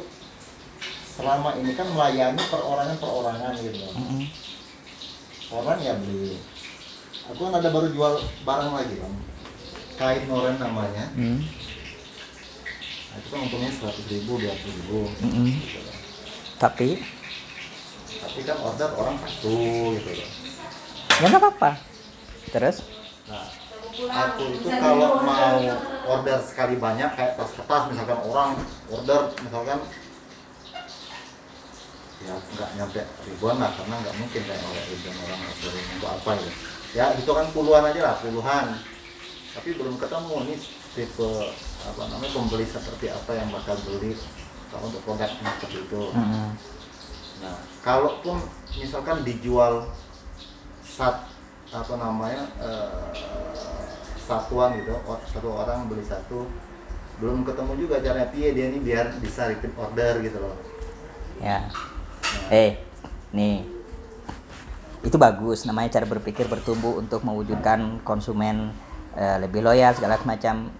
selama 1.15 1.55
ini 1.63 1.73
kan 1.79 1.87
melayani 1.95 2.43
perorangan-perorangan 2.51 3.55
gitu. 3.63 3.87
Mm-mm. 3.95 4.23
Orang 5.55 5.79
ya 5.79 5.95
beli. 5.95 6.43
Aku 7.31 7.49
kan 7.49 7.55
ada 7.57 7.71
baru 7.71 7.89
jual 7.95 8.15
barang 8.43 8.71
lagi 8.75 8.95
bang. 8.99 9.15
Kain 9.95 10.27
noren 10.27 10.59
namanya. 10.59 11.07
Mm. 11.15 11.39
Nah, 13.15 13.17
itu 13.23 13.29
kan 13.31 13.41
untungnya 13.47 13.71
seratus 13.71 14.07
ribu, 14.11 14.43
dua 14.43 14.55
ribu. 14.59 15.07
Mm-mm. 15.23 15.47
Gitu 15.55 15.79
loh. 15.79 15.97
Tapi 16.59 16.99
Tapi 18.25 18.41
kan 18.43 18.57
order 18.59 18.91
orang 18.99 19.17
satu 19.23 19.55
gitu 19.95 20.11
loh. 20.19 20.31
ya 21.15 21.27
nggak 21.31 21.39
apa-apa. 21.39 21.71
Terus? 22.51 22.83
Nah, 23.31 23.47
aku 23.95 24.43
itu 24.59 24.67
kalau 24.67 25.23
mau 25.23 25.63
order 26.11 26.39
sekali 26.43 26.75
banyak 26.75 27.15
kayak 27.15 27.39
tas 27.39 27.55
kertas 27.55 27.83
misalkan 27.95 28.19
orang 28.27 28.59
order 28.91 29.31
misalkan 29.39 29.79
ya 32.25 32.35
nggak 32.41 32.71
nyampe 32.81 33.01
ribuan 33.29 33.57
lah 33.61 33.71
karena 33.77 33.95
nggak 34.01 34.17
mungkin 34.17 34.43
kayak 34.49 34.63
orang 34.65 34.87
ribuan 34.89 35.17
orang 35.29 35.41
order 35.45 35.73
untuk 35.77 36.11
apa 36.11 36.31
ya 36.41 36.51
ya 36.95 37.05
itu 37.21 37.31
kan 37.31 37.47
puluhan 37.53 37.85
aja 37.85 38.01
lah 38.01 38.17
puluhan 38.25 38.67
tapi 39.55 39.71
belum 39.77 39.97
ketemu 40.01 40.37
nih 40.49 40.59
tipe 40.95 41.31
apa 41.85 42.03
namanya 42.09 42.33
pembeli 42.33 42.67
seperti 42.67 43.07
apa 43.13 43.31
yang 43.37 43.49
bakal 43.53 43.77
beli 43.85 44.17
kalau 44.73 44.89
untuk 44.89 45.03
produk 45.05 45.31
seperti 45.31 45.85
itu 45.85 46.03
Mm-mm. 46.17 46.49
Nah, 47.43 47.61
kalaupun 47.83 48.41
misalkan 48.79 49.27
dijual 49.27 49.91
sat 50.81 51.27
apa 51.75 51.95
namanya 51.99 52.47
eh, 52.63 53.11
satuan 54.25 54.79
gitu, 54.79 54.95
satu 55.29 55.49
orang 55.53 55.91
beli 55.91 56.07
satu, 56.07 56.47
belum 57.21 57.45
ketemu 57.45 57.73
juga 57.77 58.01
caranya 58.01 58.31
piye 58.33 58.55
dia 58.55 58.71
ini 58.73 58.79
biar 58.81 59.19
bisa 59.21 59.51
repeat 59.51 59.75
order 59.77 60.23
gitu 60.25 60.39
loh. 60.41 60.57
Ya. 61.43 61.69
Eh, 62.53 62.79
nih. 63.35 63.65
Itu 65.05 65.21
bagus 65.21 65.69
namanya 65.69 66.01
cara 66.01 66.09
berpikir 66.09 66.49
bertumbuh 66.49 66.97
untuk 66.97 67.21
mewujudkan 67.25 68.01
konsumen 68.05 68.73
eh, 69.17 69.37
lebih 69.41 69.61
loyal 69.61 69.93
segala 69.93 70.17
macam. 70.25 70.71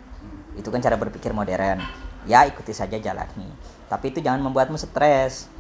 Itu 0.55 0.71
kan 0.71 0.81
cara 0.81 0.97
berpikir 0.97 1.35
modern. 1.35 1.83
Ya, 2.25 2.49
ikuti 2.49 2.73
saja 2.73 2.97
jalani. 2.97 3.51
Tapi 3.91 4.15
itu 4.15 4.25
jangan 4.25 4.41
membuatmu 4.41 4.81
stres. 4.81 5.51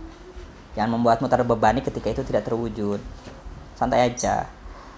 Jangan 0.74 0.96
membuatmu 0.98 1.28
terbebani 1.28 1.84
ketika 1.84 2.08
itu 2.10 2.22
tidak 2.24 2.48
terwujud. 2.48 2.98
Santai 3.76 4.10
aja. 4.10 4.48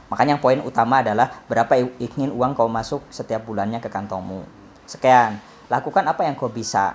Makanya 0.07 0.39
yang 0.39 0.43
poin 0.43 0.61
utama 0.63 1.03
adalah 1.03 1.43
berapa 1.51 1.75
ingin 1.99 2.31
uang 2.31 2.55
kau 2.55 2.71
masuk 2.71 3.03
setiap 3.11 3.43
bulannya 3.43 3.83
ke 3.83 3.91
kantongmu. 3.91 4.47
Sekian. 4.87 5.43
Lakukan 5.67 6.07
apa 6.07 6.23
yang 6.23 6.39
kau 6.39 6.47
bisa. 6.47 6.95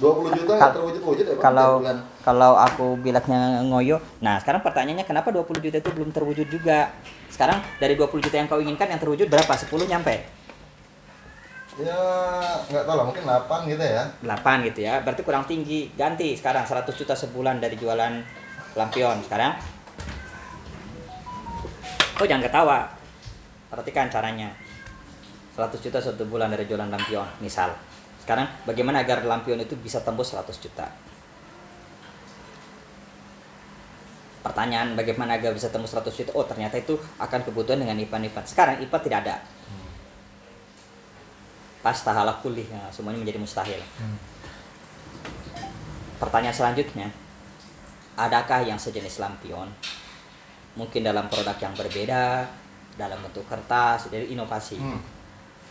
20 0.00 0.32
juta 0.32 0.56
Kal- 0.56 0.72
terwujud-wujud 0.72 1.24
ya 1.28 1.36
kalau 1.36 1.84
bulan. 1.84 1.98
kalau 2.24 2.52
aku 2.56 2.96
bilangnya 2.96 3.60
ngoyo 3.68 4.00
nah 4.24 4.40
sekarang 4.40 4.64
pertanyaannya 4.64 5.04
kenapa 5.04 5.28
20 5.28 5.60
juta 5.60 5.76
itu 5.80 5.90
belum 5.92 6.10
terwujud 6.14 6.48
juga? 6.48 6.88
Sekarang 7.28 7.60
dari 7.76 7.96
20 7.96 8.24
juta 8.24 8.36
yang 8.40 8.48
kau 8.48 8.60
inginkan 8.60 8.88
yang 8.88 9.00
terwujud 9.00 9.28
berapa? 9.28 9.52
10 9.52 9.68
nyampe? 9.88 10.24
Ya 11.80 11.96
nggak 12.68 12.84
tahu 12.84 12.96
lah 13.00 13.04
mungkin 13.08 13.24
8 13.24 13.72
gitu 13.72 13.84
ya. 13.84 14.04
8 14.20 14.68
gitu 14.68 14.80
ya 14.84 14.94
berarti 15.00 15.22
kurang 15.24 15.44
tinggi. 15.44 15.92
Ganti 15.92 16.36
sekarang 16.36 16.64
100 16.64 16.88
juta 16.92 17.12
sebulan 17.12 17.60
dari 17.60 17.76
jualan 17.76 18.12
lampion 18.76 19.16
sekarang. 19.24 19.56
Kau 22.16 22.28
jangan 22.28 22.44
ketawa. 22.44 22.78
Perhatikan 23.72 24.12
caranya. 24.12 24.52
100 25.52 25.84
juta 25.84 26.00
satu 26.00 26.24
bulan 26.24 26.48
dari 26.48 26.64
jualan 26.64 26.88
lampion 26.88 27.28
misal 27.44 27.72
sekarang 28.22 28.46
bagaimana 28.62 29.02
agar 29.02 29.26
lampion 29.26 29.58
itu 29.58 29.74
bisa 29.74 29.98
tembus 30.06 30.30
100 30.30 30.46
juta? 30.62 30.86
Pertanyaan 34.42 34.94
bagaimana 34.94 35.38
agar 35.38 35.54
bisa 35.54 35.70
tembus 35.70 35.90
100 35.90 36.10
juta? 36.14 36.30
Oh 36.38 36.46
ternyata 36.46 36.78
itu 36.78 36.94
akan 37.18 37.40
kebutuhan 37.42 37.82
dengan 37.82 37.98
IPA-IPA 37.98 38.40
sekarang 38.46 38.76
IPA 38.82 38.98
tidak 39.02 39.18
ada. 39.26 39.36
Pas 41.82 41.98
tahala 41.98 42.38
kulih 42.38 42.62
ya, 42.62 42.82
semuanya 42.94 43.18
menjadi 43.18 43.42
mustahil. 43.42 43.82
Pertanyaan 46.22 46.54
selanjutnya 46.54 47.10
adakah 48.14 48.62
yang 48.62 48.78
sejenis 48.78 49.18
lampion? 49.18 49.66
Mungkin 50.78 51.02
dalam 51.02 51.26
produk 51.26 51.58
yang 51.58 51.74
berbeda 51.74 52.46
dalam 52.94 53.18
bentuk 53.18 53.42
kertas 53.50 54.06
jadi 54.14 54.30
inovasi. 54.30 54.78
Hmm. 54.78 55.02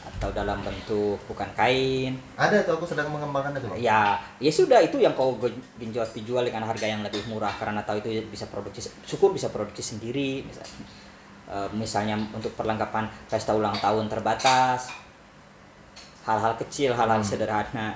Atau 0.02 0.30
dalam 0.34 0.62
bentuk 0.66 1.18
bukan 1.30 1.50
kain. 1.54 2.18
Ada 2.38 2.66
tuh 2.66 2.78
aku 2.78 2.86
sedang 2.90 3.10
mengembangkan 3.14 3.58
itu. 3.58 3.68
Ya 3.82 4.18
ya 4.42 4.52
sudah 4.52 4.82
itu 4.82 4.98
yang 4.98 5.14
kau 5.14 5.38
ge- 5.38 5.54
genjot 5.78 6.10
dijual 6.14 6.46
dengan 6.46 6.66
harga 6.66 6.86
yang 6.86 7.02
lebih 7.06 7.22
murah. 7.30 7.54
Karena 7.58 7.82
tahu 7.86 8.02
itu 8.02 8.22
bisa 8.30 8.46
produksi 8.50 8.86
syukur 9.06 9.34
bisa 9.34 9.50
produksi 9.50 9.82
sendiri 9.96 10.42
misalnya 10.46 10.86
Eh, 11.52 11.68
misalnya 11.76 12.16
untuk 12.32 12.56
perlengkapan 12.56 13.12
pesta 13.28 13.52
ulang 13.52 13.76
tahun 13.76 14.08
terbatas. 14.08 14.88
Hal-hal 16.24 16.56
kecil 16.56 16.96
hal-hal 16.96 17.20
Hmm. 17.20 17.28
sederhana. 17.28 17.92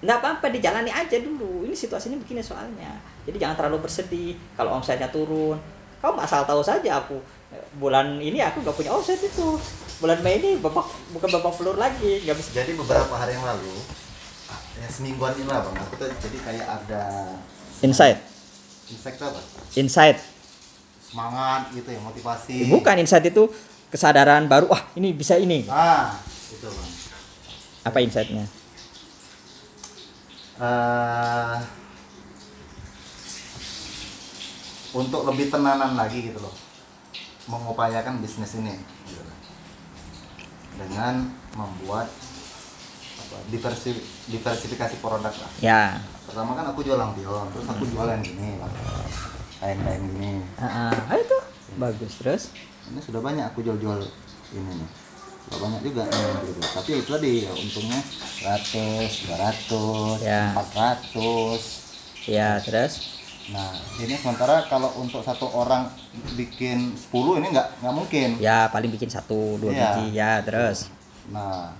Nggak 0.00 0.18
apa-apa 0.24 0.46
dijalani 0.48 0.88
aja 0.88 1.20
dulu. 1.20 1.68
Ini 1.68 1.76
situasinya 1.76 2.16
begini 2.16 2.40
soalnya. 2.40 2.96
Jadi 3.28 3.36
jangan 3.36 3.60
terlalu 3.60 3.84
bersedih 3.84 4.34
kalau 4.56 4.80
omsetnya 4.80 5.04
turun. 5.12 5.60
Kau 6.00 6.16
asal 6.16 6.48
tahu 6.48 6.64
saja 6.64 6.96
aku. 6.96 7.20
Bulan 7.76 8.16
ini 8.24 8.40
aku 8.40 8.64
nggak 8.64 8.72
punya 8.72 8.88
offset 8.88 9.20
itu 9.20 9.48
bulan 10.02 10.18
Mei 10.18 10.36
ini 10.36 10.58
bapak 10.58 10.82
bukan 11.10 11.28
bapak 11.30 11.52
pelur 11.54 11.78
lagi 11.78 12.26
nggak 12.26 12.34
bisa 12.34 12.50
Jadi 12.52 12.74
beberapa 12.74 13.14
hari 13.14 13.32
yang 13.32 13.46
lalu, 13.46 13.70
ya 14.76 14.88
semingguan 14.88 15.30
ini 15.32 15.46
lah 15.46 15.62
bang, 15.62 15.78
aku 15.78 15.94
tuh 15.94 16.10
jadi 16.10 16.38
kayak 16.42 16.66
ada 16.66 17.02
insight 17.80 18.18
insight 18.88 19.16
apa? 19.16 19.40
insight 19.72 20.18
Semangat 21.02 21.70
gitu 21.70 21.86
ya, 21.86 22.00
motivasi. 22.00 22.66
bukan 22.66 22.96
insight 22.98 23.22
itu 23.22 23.46
kesadaran 23.88 24.44
baru 24.44 24.66
wah 24.66 24.82
ini 24.92 25.12
bisa 25.12 25.36
ini 25.36 25.68
Ah, 25.68 26.18
itu 26.50 26.66
bang. 26.66 26.90
apa 27.82 27.98
insightnya 27.98 28.44
eh 30.54 31.56
untuk 34.92 35.24
lebih 35.24 35.48
tenanan 35.48 35.94
lagi 35.94 36.20
gitu 36.22 36.38
loh 36.38 36.52
mengupayakan 37.44 38.18
bisnis 38.18 38.54
ini 38.54 38.76
gitu. 39.04 39.31
Dengan 40.80 41.28
membuat 41.56 42.08
apa, 43.18 43.36
diversi, 43.52 43.96
diversifikasi 44.28 44.96
produk 45.00 45.34
lah. 45.34 45.50
Ya. 45.60 46.00
Pertama 46.28 46.56
kan 46.56 46.72
aku 46.72 46.80
jual 46.86 46.96
lampion 46.96 47.50
terus 47.52 47.66
aku 47.68 47.84
jual 47.88 48.06
yang 48.08 48.22
gini 48.22 48.56
kain-kain 49.62 50.02
gini 50.10 50.42
ah, 50.58 50.90
ah, 50.90 51.14
itu? 51.14 51.38
Bagus 51.78 52.12
terus? 52.18 52.42
Ini 52.90 52.98
sudah 52.98 53.22
banyak 53.22 53.46
aku 53.54 53.62
jual-jual 53.62 54.02
ini 54.58 54.72
nih. 54.74 54.90
Sudah 55.46 55.58
banyak 55.62 55.80
juga 55.86 56.02
nih 56.10 56.50
gitu. 56.50 56.60
tapi 56.66 56.90
itu 56.98 57.10
tadi 57.10 57.32
ya, 57.46 57.52
untungnya 57.54 58.00
100 58.42 60.18
200 60.18 60.22
Ya. 60.22 60.42
400 60.58 62.26
ya 62.26 62.58
terus 62.62 63.21
Nah, 63.44 63.74
ini 63.98 64.14
sementara 64.14 64.62
kalau 64.64 64.86
untuk 64.96 65.18
satu 65.20 65.50
orang 65.50 65.90
bikin 66.32 66.94
10 66.94 67.10
ini 67.36 67.50
nggak 67.50 67.82
nggak 67.82 67.90
mungkin. 67.92 68.28
ya 68.38 68.70
paling 68.70 68.86
bikin 68.88 69.08
satu 69.08 69.58
dua 69.58 69.70
Iya. 69.70 69.82
biji 69.92 70.06
ya 70.14 70.32
terus 70.40 70.86
Nah, 71.28 71.74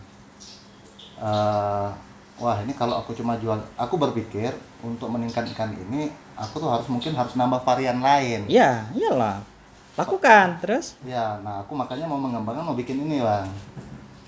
eh, 1.16 1.88
wah 2.36 2.56
ini 2.58 2.72
kalau 2.72 2.98
aku 2.98 3.12
cuma 3.12 3.36
jual, 3.36 3.58
aku 3.76 3.94
berpikir 3.96 4.50
untuk 4.80 5.06
meningkatkan 5.08 5.70
ini, 5.72 6.10
aku 6.34 6.58
tuh 6.58 6.66
harus 6.68 6.86
mungkin 6.86 7.12
harus 7.12 7.34
nambah 7.34 7.62
varian 7.62 7.98
lain. 8.00 8.42
ya 8.48 8.90
iyalah 8.90 9.38
lakukan 9.92 10.56
terus 10.58 10.96
Ya, 11.04 11.36
nah 11.38 11.60
aku 11.60 11.76
makanya 11.76 12.08
mau 12.08 12.16
mengembangkan 12.16 12.64
mau 12.64 12.74
bikin 12.74 12.96
ini 12.98 13.20
bang. 13.20 13.46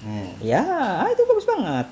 Nih, 0.04 0.30
ya 0.44 0.62
ah, 1.00 1.08
itu 1.08 1.24
bagus 1.24 1.48
banget 1.48 1.86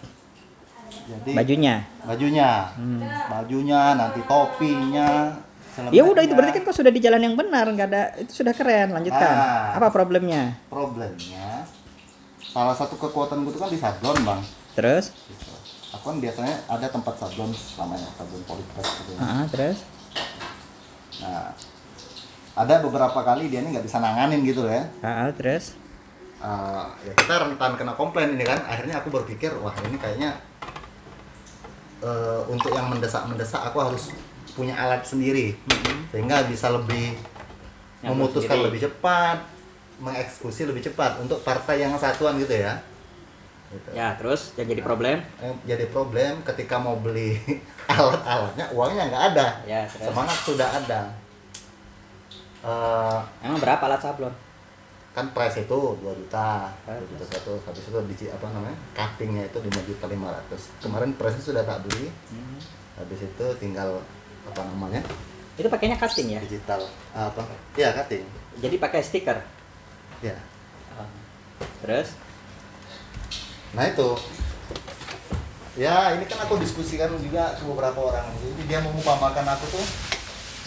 jadi 1.02 1.30
bajunya 1.34 1.75
bajunya, 2.02 2.50
Hmm. 2.72 3.00
bajunya, 3.28 3.94
nanti 3.94 4.20
topinya. 4.22 5.34
ya 5.88 6.02
udah 6.02 6.20
itu 6.20 6.32
berarti 6.32 6.52
kan 6.54 6.62
kau 6.62 6.75
sudah 6.75 6.88
di 6.88 6.99
jalan 6.99 7.22
yang 7.22 7.32
benar 7.32 7.64
nggak 7.64 7.88
ada 7.88 8.02
itu 8.18 8.32
sudah 8.34 8.52
keren 8.52 8.92
lanjutkan 8.92 9.25
Ah. 9.30 9.72
apa 9.75 9.88
problemnya 9.88 10.52
Problemnya, 10.66 11.64
salah 12.44 12.72
satu 12.72 12.94
kekuatan 12.96 13.40
gue 13.42 13.52
tuh 13.52 13.61
kan 13.61 13.68
di 13.68 13.76
sablon 13.76 14.18
bang. 14.20 14.40
terus 14.72 15.16
gitu. 15.26 15.49
Aku 15.92 16.04
kan 16.06 16.18
biasanya 16.18 16.56
ada 16.66 16.87
tempat 16.87 17.16
sablon 17.16 17.49
namanya 17.75 18.08
sablon 18.12 18.44
polipress 18.44 18.88
gitu. 19.00 19.12
ah, 19.16 19.44
terus 19.46 19.78
Nah, 21.14 21.54
ada 22.54 22.75
beberapa 22.80 23.20
kali 23.22 23.46
dia 23.46 23.61
ini 23.61 23.72
nggak 23.72 23.84
bisa 23.84 23.96
nanganin 23.96 24.42
gitu 24.42 24.66
ya. 24.66 24.84
ah, 25.00 25.30
terus 25.30 25.78
Eh, 26.37 26.84
ya 27.06 27.14
kita 27.14 27.38
rentan 27.38 27.78
kena 27.78 27.94
komplain 27.94 28.34
ini 28.34 28.42
kan. 28.42 28.58
Akhirnya 28.66 28.99
aku 28.99 29.14
berpikir, 29.14 29.54
wah 29.56 29.70
ini 29.80 29.94
kayaknya 29.94 30.34
eh, 32.02 32.40
untuk 32.50 32.75
yang 32.75 32.90
mendesak-mendesak 32.90 33.62
aku 33.73 33.78
harus 33.78 34.12
punya 34.52 34.75
alat 34.76 35.06
sendiri. 35.06 35.56
Sehingga 36.12 36.44
bisa 36.50 36.68
lebih 36.68 37.16
Yang 38.02 38.11
memutuskan 38.12 38.59
sendiri. 38.59 38.66
lebih 38.68 38.80
cepat, 38.90 39.38
mengeksekusi 40.02 40.66
lebih 40.66 40.82
cepat 40.82 41.23
untuk 41.23 41.40
partai 41.47 41.87
yang 41.87 41.94
satuan 41.97 42.37
gitu 42.37 42.52
ya. 42.52 42.76
Gitu. 43.73 43.88
ya 43.97 44.12
terus 44.21 44.52
yang 44.61 44.68
jadi 44.68 44.85
problem? 44.85 45.25
Eh, 45.40 45.54
jadi 45.64 45.88
problem 45.88 46.44
ketika 46.44 46.76
mau 46.76 46.92
beli 47.00 47.40
alat-alatnya 47.88 48.68
uangnya 48.68 49.09
nggak 49.09 49.24
ada. 49.33 49.46
Ya 49.64 49.88
terus? 49.88 50.12
Semangat 50.12 50.38
sudah 50.44 50.68
ada. 50.68 51.00
Eh, 52.62 53.18
emang 53.48 53.59
berapa 53.59 53.81
alat 53.88 54.05
sablon 54.05 54.52
kan 55.12 55.29
price 55.37 55.61
itu 55.61 55.79
2 56.01 56.20
juta 56.25 56.72
2 56.88 57.11
juta 57.12 57.25
satu 57.29 57.61
habis 57.68 57.85
itu 57.85 57.98
di 58.09 58.27
apa 58.33 58.48
namanya 58.48 58.77
cuttingnya 58.96 59.44
itu 59.44 59.59
5 59.61 59.88
juta 59.88 60.05
500 60.09 60.85
kemarin 60.85 61.11
price 61.16 61.40
sudah 61.44 61.62
tak 61.64 61.85
beli. 61.85 62.09
Hmm. 62.33 62.59
habis 62.92 63.20
itu 63.25 63.46
tinggal 63.61 64.01
apa 64.48 64.62
namanya 64.68 65.01
itu 65.61 65.68
pakainya 65.68 66.01
cutting 66.01 66.33
ya? 66.33 66.40
digital. 66.40 66.81
Apa? 67.12 67.44
Ya 67.77 67.92
cutting. 67.92 68.25
Jadi 68.57 68.77
pakai 68.81 69.05
stiker? 69.05 69.37
Ya 70.25 70.40
terus? 71.83 72.14
Nah 73.75 73.85
itu. 73.90 74.09
Ya 75.75 76.12
ini 76.14 76.25
kan 76.29 76.38
aku 76.44 76.61
diskusikan 76.61 77.11
juga 77.18 77.57
ke 77.57 77.64
beberapa 77.64 78.12
orang. 78.12 78.29
Jadi 78.38 78.62
dia 78.68 78.79
mengumpamakan 78.85 79.44
aku 79.57 79.64
tuh 79.72 79.85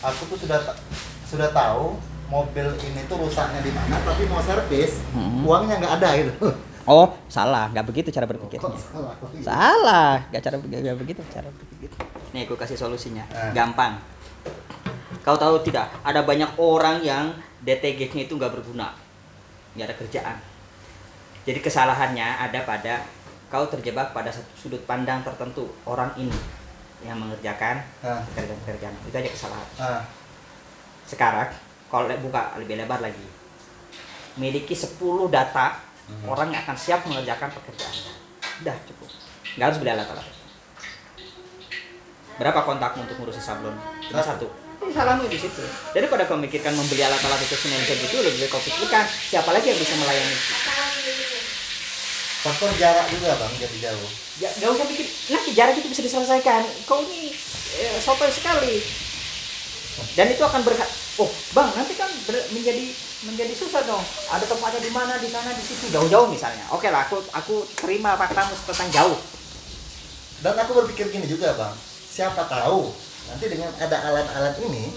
aku 0.02 0.22
tuh 0.34 0.38
sudah 0.46 0.60
sudah 1.30 1.50
tahu 1.54 1.98
mobil 2.26 2.68
ini 2.82 3.02
tuh 3.06 3.18
rusaknya 3.18 3.62
di 3.62 3.70
mana 3.70 3.96
tapi 4.02 4.26
mau 4.26 4.42
servis 4.42 4.98
Hmm. 5.14 5.46
uangnya 5.46 5.78
nggak 5.78 5.94
ada 6.02 6.10
gitu. 6.18 6.34
Oh 6.86 7.10
salah. 7.26 7.66
Nggak 7.70 7.86
begitu 7.86 8.10
cara 8.10 8.26
berpikirnya. 8.26 8.62
Kok 8.62 8.78
salah? 8.78 9.14
salah. 9.42 10.12
Nggak 10.30 10.42
cara 10.44 10.56
nggak 10.60 10.98
begitu 11.00 11.22
cara 11.28 11.50
berpikir. 11.50 11.90
Nih 12.32 12.46
aku 12.46 12.54
kasih 12.54 12.78
solusinya. 12.78 13.26
Eh. 13.30 13.52
gampang. 13.54 13.98
Kau 15.22 15.34
tahu 15.34 15.58
tidak 15.62 15.90
ada 16.02 16.22
banyak 16.22 16.50
orang 16.56 17.02
yang 17.02 17.34
DTG-nya 17.66 18.30
itu 18.30 18.38
nggak 18.38 18.54
berguna. 18.54 18.94
Nggak 19.74 19.86
ada 19.90 19.96
kerjaan. 19.98 20.38
Jadi 21.46 21.60
kesalahannya 21.60 22.26
ada 22.42 22.62
pada 22.62 23.02
kau 23.50 23.66
terjebak 23.66 24.14
pada 24.14 24.30
satu 24.30 24.50
sudut 24.56 24.82
pandang 24.86 25.26
tertentu. 25.26 25.66
Orang 25.86 26.14
ini 26.16 26.34
yang 27.02 27.18
mengerjakan 27.18 27.82
Nah, 28.02 28.22
pekerjaan-pekerjaan. 28.30 28.94
Itu 29.04 29.14
aja 29.14 29.30
kesalahan. 29.30 29.68
Ah, 29.78 30.02
sekarang 31.06 31.50
kalau 31.96 32.12
buka 32.20 32.60
lebih 32.60 32.76
lebar 32.76 33.00
lagi. 33.00 33.24
Miliki 34.36 34.76
10 34.76 35.00
data 35.32 35.80
Mhm. 36.06 36.28
orang 36.28 36.52
yang 36.52 36.62
akan 36.62 36.76
siap 36.76 37.08
mengerjakan 37.08 37.48
pekerjaan. 37.56 37.96
Udah 38.60 38.76
cukup. 38.84 39.10
Nggak 39.56 39.66
harus 39.72 39.80
beli 39.80 39.92
alat-alat. 39.96 40.28
Berapa 42.36 42.60
kontakmu 42.68 43.08
untuk 43.08 43.16
ngurusin 43.16 43.40
sablon? 43.40 43.80
Cuma 44.04 44.20
Satu. 44.20 44.52
salahmu 44.86 45.26
di 45.26 45.40
situ. 45.40 45.64
Jadi 45.98 46.06
pada 46.08 46.30
kau 46.30 46.38
memikirkan 46.38 46.72
membeli 46.72 47.02
alat-alat 47.02 47.42
itu 47.42 47.56
semuanya 47.58 47.84
segitu 47.84 48.16
lebih 48.22 48.46
baik 48.46 48.52
kau 48.54 48.62
pikirkan 48.62 49.04
siapa 49.08 49.50
lagi 49.50 49.72
yang 49.74 49.80
bisa 49.82 49.96
melayani. 49.98 50.36
Itu 50.36 51.40
faktor 52.46 52.70
jarak 52.78 53.10
juga 53.10 53.34
bang 53.34 53.54
jadi 53.58 53.78
jauh. 53.90 54.10
Ya 54.38 54.50
nggak 54.52 54.70
usah 54.72 54.86
pikir. 54.86 55.08
Nanti 55.34 55.50
jarak 55.58 55.76
itu 55.80 55.90
bisa 55.90 56.06
diselesaikan. 56.06 56.62
Kau 56.86 57.02
ini 57.02 57.34
eh, 57.82 57.98
sotoy 57.98 58.30
sekali. 58.30 58.78
Dan 60.14 60.28
itu 60.30 60.44
akan 60.44 60.62
berhak 60.62 60.88
oh 61.16 61.30
bang 61.52 61.70
nanti 61.72 61.94
kan 61.96 62.10
menjadi 62.52 62.86
menjadi 63.24 63.54
susah 63.56 63.82
dong. 63.84 64.04
Ada 64.28 64.46
tempatnya 64.46 64.82
di 64.82 64.92
mana 64.92 65.16
di 65.16 65.30
sana 65.30 65.52
di 65.52 65.64
situ 65.64 65.88
jauh-jauh 65.90 66.28
misalnya. 66.28 66.68
Oke 66.72 66.92
lah 66.92 67.08
aku 67.08 67.24
aku 67.32 67.56
terima 67.76 68.14
faktamu 68.16 68.52
tentang 68.66 68.90
jauh. 68.92 69.18
Dan 70.44 70.54
aku 70.54 70.72
berpikir 70.76 71.10
gini 71.10 71.26
juga 71.26 71.56
bang. 71.56 71.74
Siapa 72.12 72.46
tahu 72.46 72.92
nanti 73.26 73.46
dengan 73.50 73.74
ada 73.76 73.98
alat-alat 74.06 74.54
ini 74.62 74.94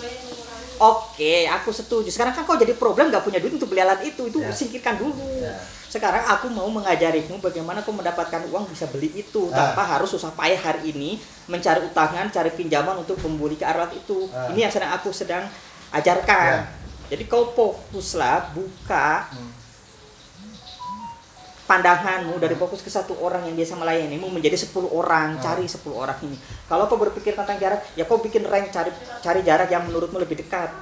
oke 0.78 1.34
aku 1.50 1.70
setuju. 1.70 2.08
Sekarang 2.08 2.32
kan 2.32 2.44
kau 2.44 2.54
jadi 2.54 2.74
problem 2.74 3.10
nggak 3.10 3.24
punya 3.24 3.38
duit 3.38 3.54
untuk 3.54 3.70
beli 3.70 3.82
alat 3.82 4.02
itu. 4.02 4.28
Itu 4.28 4.38
Ya. 4.42 4.50
singkirkan 4.54 4.98
dulu. 4.98 5.14
Ya. 5.42 5.54
sekarang 5.88 6.20
aku 6.20 6.52
mau 6.52 6.68
mengajarimu 6.68 7.40
bagaimana 7.40 7.80
kau 7.80 7.96
mendapatkan 7.96 8.44
uang 8.52 8.68
bisa 8.68 8.84
beli 8.92 9.08
itu. 9.16 9.48
Ah. 9.50 9.72
tanpa 9.72 9.88
harus 9.88 10.12
susah 10.12 10.28
payah 10.36 10.60
hari 10.60 10.92
ini 10.92 11.16
mencari 11.48 11.80
utangan 11.80 12.28
cari 12.28 12.52
pinjaman 12.52 13.00
untuk 13.00 13.16
membeli 13.24 13.56
ke 13.56 13.64
alat 13.64 13.96
itu. 13.96 14.28
Ah. 14.28 14.52
ini 14.52 14.68
yang 14.68 14.72
sedang 14.72 14.92
aku 14.92 15.08
sedang 15.10 15.48
ajarkan. 15.94 16.52
Ya. 16.68 16.68
jadi 17.08 17.24
kau 17.24 17.48
fokuslah 17.56 18.52
buka 18.52 19.32
Hmm. 19.32 19.50
pandanganmu 21.68 22.40
dari 22.40 22.56
fokus 22.56 22.80
ke 22.80 22.88
satu 22.88 23.12
orang 23.20 23.44
yang 23.44 23.52
biasa 23.52 23.76
melayanimu 23.76 24.32
menjadi 24.32 24.56
10 24.56 24.88
orang. 24.88 25.36
Ah. 25.36 25.52
cari 25.52 25.68
10 25.68 25.92
orang 25.92 26.16
ini. 26.24 26.36
Kalau 26.64 26.88
kau 26.88 26.96
berpikir 26.96 27.36
tentang 27.36 27.60
jarak 27.60 27.84
ya 27.92 28.08
kau 28.08 28.20
bikin 28.20 28.44
rank 28.48 28.72
cari 28.72 28.88
cari 29.20 29.40
jarak 29.44 29.68
yang 29.68 29.84
menurutmu 29.84 30.16
lebih 30.20 30.40
dekat. 30.40 30.72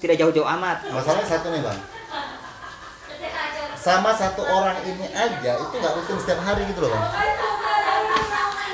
Tidak 0.00 0.16
jauh-jauh 0.16 0.48
amat. 0.48 0.88
Masalahnya 0.92 1.28
satu 1.28 1.48
nih 1.52 1.60
bang. 1.64 1.78
Sama 3.76 4.16
satu 4.16 4.40
orang 4.40 4.80
ini 4.88 5.12
aja 5.12 5.60
itu 5.60 5.74
nggak 5.76 5.92
rutin 5.92 6.16
setiap 6.16 6.40
hari 6.40 6.64
gitu 6.72 6.80
loh 6.88 6.92
bang 6.96 7.04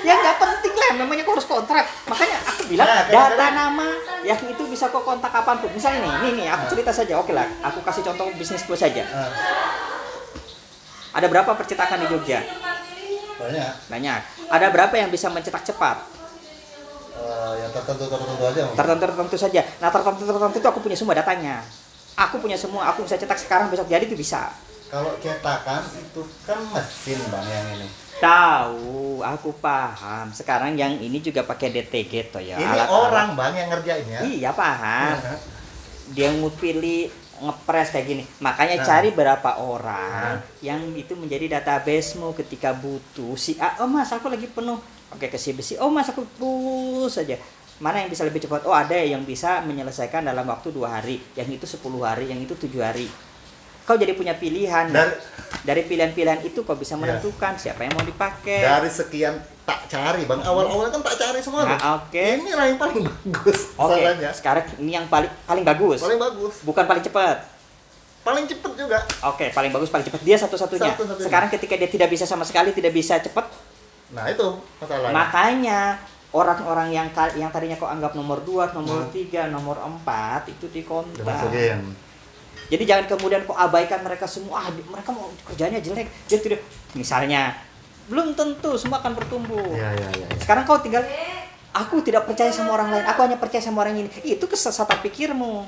ya 0.01 0.15
nggak 0.17 0.37
penting 0.41 0.75
lah 0.75 0.91
namanya 1.05 1.23
kau 1.23 1.35
harus 1.37 1.49
kontrak. 1.49 1.85
Makanya 2.09 2.37
aku 2.45 2.63
bilang 2.69 2.89
Nah, 2.89 3.05
data 3.07 3.47
nama 3.53 3.87
yang 4.25 4.41
itu 4.45 4.63
bisa 4.67 4.89
kau 4.89 5.05
kontak 5.05 5.31
kapan 5.31 5.57
pun. 5.61 5.71
Misalnya 5.73 6.01
nih 6.05 6.13
nih 6.21 6.33
nih 6.43 6.47
aku 6.53 6.65
cerita 6.77 6.93
saja 6.93 7.19
oke 7.21 7.33
lah. 7.33 7.47
Aku 7.73 7.85
kasih 7.85 8.03
contoh 8.05 8.29
bisnisku 8.37 8.73
saja. 8.75 9.05
Ah, 9.11 9.31
ada 11.17 11.27
berapa 11.27 11.51
percetakan 11.53 12.05
di 12.05 12.07
Jogja? 12.09 12.41
Banyak. 13.41 13.73
Banyak. 13.91 14.21
Ada 14.53 14.67
berapa 14.71 14.95
yang 14.95 15.11
bisa 15.11 15.33
mencetak 15.33 15.65
cepat? 15.65 15.97
Eh, 17.21 17.53
yang 17.61 17.71
tertentu 17.75 18.07
tertentu 18.09 18.45
aja 18.47 18.61
mungkin. 18.65 18.79
tertentu 18.79 19.05
tertentu 19.11 19.37
saja. 19.37 19.61
Nah 19.83 19.89
tertentu 19.93 20.23
tertentu 20.25 20.57
itu 20.57 20.69
aku 20.71 20.81
punya 20.81 20.97
semua 20.97 21.15
datanya. 21.19 21.61
Aku 22.17 22.37
punya 22.37 22.57
semua 22.57 22.89
aku 22.93 23.05
bisa 23.05 23.17
cetak 23.17 23.39
sekarang 23.41 23.73
besok 23.73 23.89
jadi 23.89 24.05
itu 24.05 24.17
bisa 24.17 24.53
Kalau 24.91 25.15
cetakan 25.23 25.87
itu 25.95 26.23
kan 26.43 26.59
mesin 26.75 27.19
bang 27.31 27.47
yang 27.47 27.67
ini. 27.79 27.87
tahu 28.19 29.23
aku 29.23 29.55
paham. 29.63 30.29
Sekarang 30.35 30.75
yang 30.75 30.99
ini 30.99 31.23
juga 31.23 31.47
pakai 31.47 31.71
DTG 31.71 32.29
toh 32.29 32.43
ya 32.43 32.59
ini 32.59 32.67
alat-alat. 32.67 32.91
orang 32.91 33.29
bang 33.39 33.53
yang 33.55 33.69
ngerjain 33.71 34.07
ya. 34.11 34.21
iya 34.27 34.51
paham. 34.51 35.15
Dia 36.11 36.29
mau 36.35 36.51
pilih 36.51 37.07
ngepres 37.41 37.95
kayak 37.95 38.07
gini. 38.11 38.23
Makanya 38.43 38.83
Nah. 38.83 38.85
cari 38.85 39.09
berapa 39.15 39.51
orang 39.63 40.43
yang 40.61 40.83
itu 40.93 41.15
menjadi 41.15 41.63
databasemu 41.63 42.35
ketika 42.37 42.75
butuh. 42.75 43.39
Si 43.39 43.57
A 43.63 43.81
oh 43.81 43.89
mas 43.89 44.11
aku 44.11 44.27
lagi 44.27 44.51
penuh. 44.51 44.77
Oke 45.15 45.31
ke 45.31 45.39
si 45.39 45.55
B 45.55 45.63
si 45.63 45.79
oh 45.79 45.89
mas 45.89 46.11
aku 46.11 46.27
push 46.37 47.15
saja 47.15 47.39
mana 47.81 48.05
yang 48.05 48.13
bisa 48.13 48.29
lebih 48.29 48.45
cepat? 48.45 48.69
Oh 48.69 48.77
ada 48.77 48.93
yang 48.93 49.25
bisa 49.25 49.65
menyelesaikan 49.65 50.21
dalam 50.21 50.45
waktu 50.45 50.69
dua 50.69 51.01
hari. 51.01 51.17
Yang 51.33 51.65
itu 51.65 51.81
10 51.81 52.05
hari 52.05 52.29
yang 52.29 52.37
itu 52.37 52.53
tujuh 52.53 52.85
hari 52.85 53.09
kau 53.91 53.99
jadi 53.99 54.15
punya 54.15 54.33
pilihan 54.33 54.87
Dari, 54.87 55.19
dari 55.61 55.83
pilihan-pilihan 55.83 56.47
itu 56.47 56.63
kau 56.63 56.79
bisa 56.79 56.95
Ya. 56.95 57.03
menentukan 57.11 57.59
siapa 57.59 57.83
yang 57.83 57.91
mau 57.93 58.07
dipakai 58.07 58.63
dari 58.63 58.87
sekian 58.87 59.35
tak 59.61 59.87
cari 59.87 60.23
bang. 60.23 60.39
Awal-awalnya 60.41 60.91
kan 60.93 61.03
tak 61.05 61.17
cari 61.19 61.41
semua. 61.41 61.63
Nah 61.65 61.79
oke 61.97 62.15
Ini 62.39 62.55
lah 62.55 62.67
yang 62.67 62.79
paling 62.79 63.03
bagus. 63.03 63.75
oke 63.75 63.91
masalahnya. 63.91 64.31
sekarang 64.31 64.65
ini 64.79 64.95
yang 64.95 65.07
paling 65.07 65.31
paling 65.43 65.65
bagus 65.65 65.99
Paling 65.99 66.21
bagus. 66.21 66.55
bukan 66.63 66.85
paling 66.85 67.03
cepat 67.03 67.37
Paling 68.21 68.45
cepet 68.45 68.73
juga. 68.77 69.01
Oke, 69.25 69.49
paling 69.49 69.73
bagus, 69.73 69.89
paling 69.89 70.05
cepat 70.05 70.21
dia 70.21 70.37
satu-satunya. 70.37 70.93
Satu-satunya. 70.93 71.25
Sekarang 71.25 71.49
ketika 71.49 71.73
dia 71.73 71.89
tidak 71.89 72.13
bisa 72.13 72.29
sama 72.29 72.45
sekali, 72.45 72.69
tidak 72.71 72.93
bisa 72.93 73.17
cepat, 73.17 73.49
Nah 74.13 74.29
itu 74.29 74.45
masalahnya. 74.77 75.09
makanya 75.11 75.81
orang-orang 76.31 76.93
yang 76.93 77.09
yang 77.33 77.49
tadinya 77.49 77.75
kau 77.75 77.89
anggap 77.89 78.13
nomor 78.13 78.45
2, 78.45 78.77
nomor 78.77 79.03
Hmm. 79.03 79.11
3, 79.11 79.49
nomor 79.49 79.81
4 79.81 80.45
itu 80.47 80.69
dikontak. 80.69 81.17
Dimasukin. 81.17 81.81
Jadi 82.71 82.83
jangan 82.87 83.05
kemudian 83.11 83.43
kau 83.45 83.59
abaikan 83.59 83.99
mereka 84.07 84.31
semua, 84.31 84.63
ah, 84.63 84.71
mereka 84.71 85.11
mau 85.11 85.27
kerjanya 85.43 85.83
jelek, 85.83 86.07
dia 86.31 86.39
tidak 86.39 86.63
misalnya 86.95 87.59
belum 88.07 88.39
tentu 88.39 88.79
semua 88.79 89.03
akan 89.03 89.19
bertumbuh. 89.19 89.75
Iya 89.75 89.91
iya 89.99 90.09
iya. 90.23 90.27
Sekarang 90.39 90.63
kau 90.63 90.79
tinggal 90.79 91.03
aku 91.75 91.99
tidak 92.03 92.31
percaya 92.31 92.55
sama 92.55 92.75
orang 92.79 92.95
lain, 92.95 93.07
aku 93.07 93.27
hanya 93.27 93.39
percaya 93.43 93.63
sama 93.63 93.83
orang 93.83 93.99
ini. 93.99 94.11
Itu 94.23 94.47
kesesatan 94.47 95.03
pikirmu. 95.03 95.67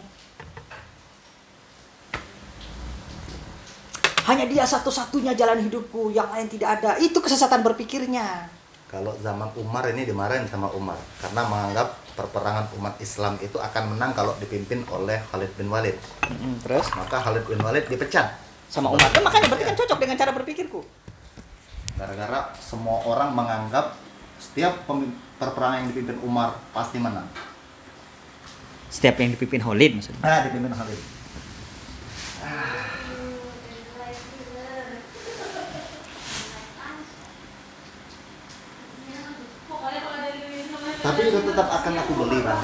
Hanya 4.23 4.47
dia 4.47 4.62
satu-satunya 4.62 5.35
jalan 5.35 5.59
hidupku, 5.67 6.15
yang 6.15 6.31
lain 6.31 6.47
tidak 6.47 6.79
ada. 6.79 6.95
Itu 7.03 7.19
kesesatan 7.19 7.67
berpikirnya. 7.67 8.47
Kalau 8.87 9.17
zaman 9.19 9.51
Umar 9.59 9.88
ini 9.91 10.05
dimarahin 10.05 10.45
sama 10.47 10.69
Umar 10.77 11.01
karena 11.19 11.43
menganggap 11.49 11.97
perperangan 12.12 12.68
umat 12.79 12.94
Islam 13.01 13.40
itu 13.40 13.57
akan 13.57 13.96
menang 13.96 14.12
kalau 14.12 14.37
dipimpin 14.38 14.85
oleh 14.92 15.20
Khalid 15.33 15.53
bin 15.57 15.68
Walid. 15.72 15.96
terus 16.64 16.87
Maka 16.92 17.20
Khalid 17.20 17.44
bin 17.48 17.61
Walid 17.61 17.88
dipecat 17.88 18.37
sama 18.72 18.88
Umar. 18.92 19.09
Nah, 19.12 19.22
makanya 19.25 19.53
berarti 19.53 19.64
kan 19.68 19.77
cocok 19.77 19.98
dengan 20.01 20.16
cara 20.16 20.33
berpikirku. 20.33 20.81
gara-gara 21.92 22.51
semua 22.59 22.98
orang 23.07 23.31
menganggap 23.31 23.94
setiap 24.42 24.75
perperangan 25.38 25.87
yang 25.87 25.88
dipimpin 25.94 26.18
Umar 26.27 26.59
pasti 26.75 26.98
menang. 26.98 27.29
Setiap 28.90 29.22
yang 29.22 29.31
dipimpin 29.33 29.62
Khalid 29.62 29.92
maksudnya. 29.96 30.20
Nah, 30.20 30.40
dipimpin 30.44 30.75
Khalid. 30.75 31.01
Pokoknya 39.70 40.01
kalau 40.05 40.18
ada 40.20 40.31
duit 40.37 40.66
sama 40.68 40.92
Tapi 41.03 41.21
itu 41.35 41.38
tetap 41.43 41.67
akan 41.67 41.93
aku 41.99 42.12
beli 42.15 42.38
bang. 42.47 42.62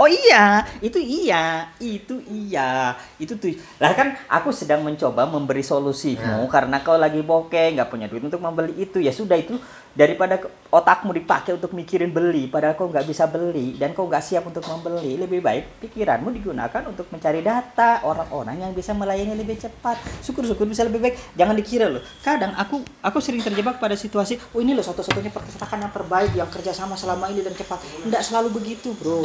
Oh 0.00 0.08
iya, 0.08 0.64
itu 0.80 0.96
iya, 0.96 1.68
itu 1.76 2.24
iya, 2.24 2.96
itu 3.20 3.36
tuh. 3.36 3.52
Lah 3.76 3.92
kan 3.92 4.16
aku 4.32 4.48
sedang 4.48 4.80
mencoba 4.80 5.28
memberi 5.28 5.60
solusimu 5.60 6.48
Ya. 6.48 6.48
karena 6.48 6.80
kau 6.80 6.96
lagi 6.96 7.20
bokeh, 7.20 7.76
nggak 7.76 7.92
punya 7.92 8.08
duit 8.08 8.24
untuk 8.24 8.40
membeli 8.40 8.80
itu. 8.80 8.96
Ya 9.04 9.12
sudah 9.12 9.36
itu 9.36 9.60
daripada 9.96 10.36
otakmu 10.68 11.16
dipakai 11.16 11.56
untuk 11.56 11.72
mikirin 11.72 12.12
beli, 12.12 12.46
padahal 12.52 12.76
kau 12.76 12.92
nggak 12.92 13.08
bisa 13.08 13.24
beli 13.24 13.80
dan 13.80 13.96
kau 13.96 14.04
nggak 14.04 14.20
siap 14.20 14.44
untuk 14.44 14.62
membeli. 14.68 15.16
Lebih 15.16 15.40
baik 15.40 15.64
pikiranmu 15.82 16.28
digunakan 16.36 16.84
untuk 16.84 17.08
mencari 17.08 17.40
data 17.40 18.04
orang-orang 18.04 18.60
yang 18.60 18.72
bisa 18.76 18.92
melayani 18.92 19.32
lebih 19.32 19.56
cepat. 19.56 19.96
Syukur-syukur 20.20 20.68
bisa 20.68 20.84
lebih 20.84 21.00
baik. 21.00 21.16
Jangan 21.34 21.56
dikira 21.56 21.88
loh. 21.88 22.04
Kadang 22.20 22.52
aku 22.60 22.84
aku 23.00 23.18
sering 23.24 23.40
terjebak 23.40 23.80
pada 23.80 23.96
situasi, 23.96 24.36
oh 24.52 24.60
ini 24.60 24.76
loh 24.76 24.84
satu-satunya 24.84 25.32
percetakan 25.32 25.88
yang 25.88 25.92
terbaik 25.96 26.30
yang 26.36 26.48
kerjasama 26.52 26.94
selama 26.94 27.32
ini 27.32 27.40
dan 27.40 27.56
cepat. 27.56 27.80
Nggak 28.04 28.22
selalu 28.22 28.52
begitu, 28.52 28.92
bro 29.00 29.24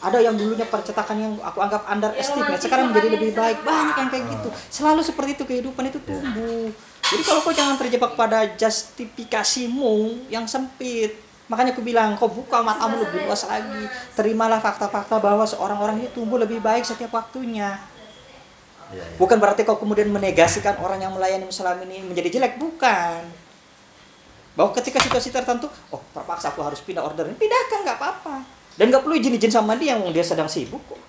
ada 0.00 0.16
yang 0.16 0.32
dulunya 0.32 0.64
percetakan 0.64 1.16
yang 1.20 1.32
aku 1.44 1.60
anggap 1.60 1.84
underestimate 1.84 2.56
sekarang 2.56 2.88
menjadi 2.88 3.08
lebih 3.20 3.36
baik 3.36 3.60
banyak 3.60 3.96
yang 4.00 4.08
kayak 4.08 4.24
gitu 4.32 4.48
selalu 4.72 5.04
seperti 5.04 5.30
itu 5.36 5.44
kehidupan 5.44 5.92
itu 5.92 6.00
tumbuh 6.00 6.72
jadi 7.10 7.22
kalau 7.26 7.42
kau 7.42 7.50
jangan 7.50 7.74
terjebak 7.74 8.14
pada 8.14 8.46
justifikasimu 8.54 10.26
yang 10.30 10.46
sempit. 10.46 11.18
Makanya 11.50 11.74
aku 11.74 11.82
bilang 11.82 12.14
kau 12.14 12.30
buka 12.30 12.62
matamu 12.62 13.02
lebih 13.02 13.26
luas 13.26 13.42
lagi. 13.50 13.82
Terimalah 14.14 14.62
fakta-fakta 14.62 15.18
bahwa 15.18 15.42
seorang 15.42 15.78
orang 15.82 15.96
ini 15.98 16.08
tumbuh 16.14 16.38
lebih 16.38 16.62
baik 16.62 16.86
setiap 16.86 17.10
waktunya. 17.10 17.82
Iya, 18.90 19.06
iya. 19.06 19.18
bukan 19.18 19.38
berarti 19.38 19.62
kau 19.62 19.78
kemudian 19.78 20.10
menegasikan 20.10 20.78
orang 20.82 20.98
yang 21.02 21.14
melayani 21.14 21.50
selama 21.50 21.82
ini 21.82 22.06
menjadi 22.06 22.38
jelek. 22.38 22.62
Bukan. 22.62 23.26
Bahwa 24.54 24.70
ketika 24.78 25.02
situasi 25.02 25.34
tertentu 25.34 25.66
oh 25.90 26.02
terpaksa 26.14 26.54
aku 26.54 26.62
harus 26.62 26.78
pindah 26.78 27.02
order. 27.02 27.26
Pindahkan 27.34 27.82
nggak 27.82 27.98
apa-apa. 27.98 28.46
Dan 28.78 28.94
nggak 28.94 29.02
perlu 29.02 29.18
izin-izin 29.18 29.50
sama 29.50 29.74
dia 29.74 29.98
yang 29.98 30.06
dia 30.14 30.22
sedang 30.22 30.46
sibuk 30.46 30.78
kok. 30.86 31.02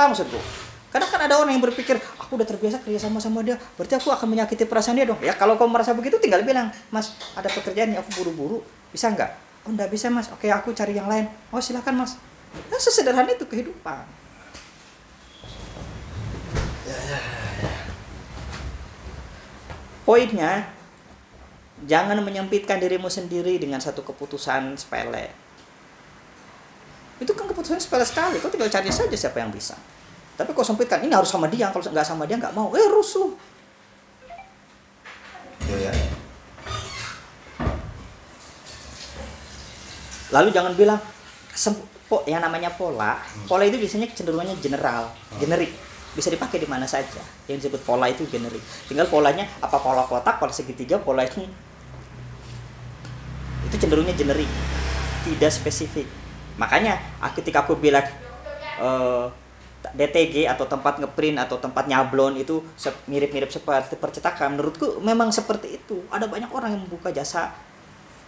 Paham 0.00 0.16
maksudku 0.16 0.71
kadang 0.92 1.08
kan 1.08 1.24
ada 1.24 1.40
orang 1.40 1.56
yang 1.56 1.64
berpikir 1.64 1.96
aku 2.20 2.36
udah 2.36 2.44
terbiasa 2.44 2.84
kerja 2.84 3.08
sama 3.08 3.16
sama 3.16 3.40
dia 3.40 3.56
berarti 3.80 3.96
aku 3.96 4.12
akan 4.12 4.28
menyakiti 4.28 4.68
perasaan 4.68 5.00
dia 5.00 5.08
dong. 5.08 5.16
Ya 5.24 5.32
kalau 5.32 5.56
kau 5.56 5.64
merasa 5.64 5.96
begitu 5.96 6.20
tinggal 6.20 6.44
bilang 6.44 6.68
mas 6.92 7.16
ada 7.32 7.48
pekerjaan 7.48 7.96
yang 7.96 8.04
aku 8.04 8.20
buru-buru. 8.20 8.60
Bisa 8.92 9.08
nggak? 9.08 9.30
Oh 9.64 9.72
nggak 9.72 9.88
bisa 9.88 10.12
mas. 10.12 10.28
Oke 10.28 10.52
aku 10.52 10.76
cari 10.76 10.92
yang 10.92 11.08
lain. 11.08 11.32
Oh 11.48 11.64
silakan 11.64 12.04
mas. 12.04 12.20
Nah, 12.68 12.76
sesederhana 12.76 13.32
itu 13.32 13.48
kehidupan. 13.48 14.04
Poinnya 20.04 20.68
jangan 21.88 22.20
menyempitkan 22.20 22.76
dirimu 22.76 23.08
sendiri 23.08 23.56
dengan 23.56 23.80
satu 23.80 24.04
keputusan 24.04 24.76
sepele. 24.76 25.32
Itu 27.16 27.32
kan 27.32 27.48
keputusan 27.48 27.80
sepele 27.80 28.04
sekali. 28.04 28.36
Kau 28.44 28.52
tinggal 28.52 28.68
cari 28.68 28.92
saja 28.92 29.16
siapa 29.16 29.40
yang 29.40 29.48
bisa 29.48 29.72
tapi 30.42 30.58
kau 30.58 30.66
sempitkan 30.66 30.98
ini 31.06 31.14
harus 31.14 31.30
sama 31.30 31.46
dia. 31.46 31.70
Kalau 31.70 31.86
nggak 31.86 32.06
sama 32.06 32.26
dia 32.26 32.34
nggak 32.34 32.54
mau. 32.58 32.74
Eh 32.74 32.86
rusuh. 32.90 33.30
Iya, 35.70 35.94
ya. 35.94 36.12
lalu 40.32 40.48
jangan 40.48 40.72
bilang 40.72 40.98
po- 42.08 42.24
yang 42.24 42.40
namanya 42.40 42.72
pola 42.72 43.20
pola 43.44 43.68
itu 43.68 43.76
biasanya 43.76 44.08
cenderungannya 44.10 44.56
general 44.58 45.12
generik. 45.36 45.70
Bisa 46.12 46.28
dipakai 46.28 46.60
di 46.60 46.68
mana 46.68 46.84
saja. 46.84 47.20
Yang 47.48 47.68
disebut 47.68 47.88
pola 47.88 48.08
itu 48.08 48.24
generik. 48.28 48.60
Tinggal 48.88 49.08
polanya 49.08 49.48
apa 49.60 49.80
pola 49.80 50.04
kotak 50.04 50.40
pola 50.40 50.52
segitiga 50.52 51.00
pola 51.00 51.24
itu 51.24 51.44
itu 53.68 53.76
cenderungnya 53.76 54.16
generik. 54.16 54.48
Tidak 55.24 55.52
spesifik. 55.52 56.08
Makanya 56.60 57.00
ah, 57.20 57.32
ketika 57.32 57.64
aku 57.64 57.76
bilang 57.80 58.04
eh, 58.80 59.24
DTG 59.90 60.46
atau 60.46 60.70
tempat 60.70 61.02
ngeprint 61.02 61.42
atau 61.42 61.58
tempat 61.58 61.90
nyablon 61.90 62.38
itu 62.38 62.62
mirip-mirip 63.10 63.50
seperti 63.50 63.98
percetakan 63.98 64.54
menurutku 64.54 65.02
memang 65.02 65.34
seperti 65.34 65.82
itu. 65.82 66.06
Ada 66.06 66.30
banyak 66.30 66.54
orang 66.54 66.78
yang 66.78 66.82
membuka 66.86 67.10
jasa. 67.10 67.50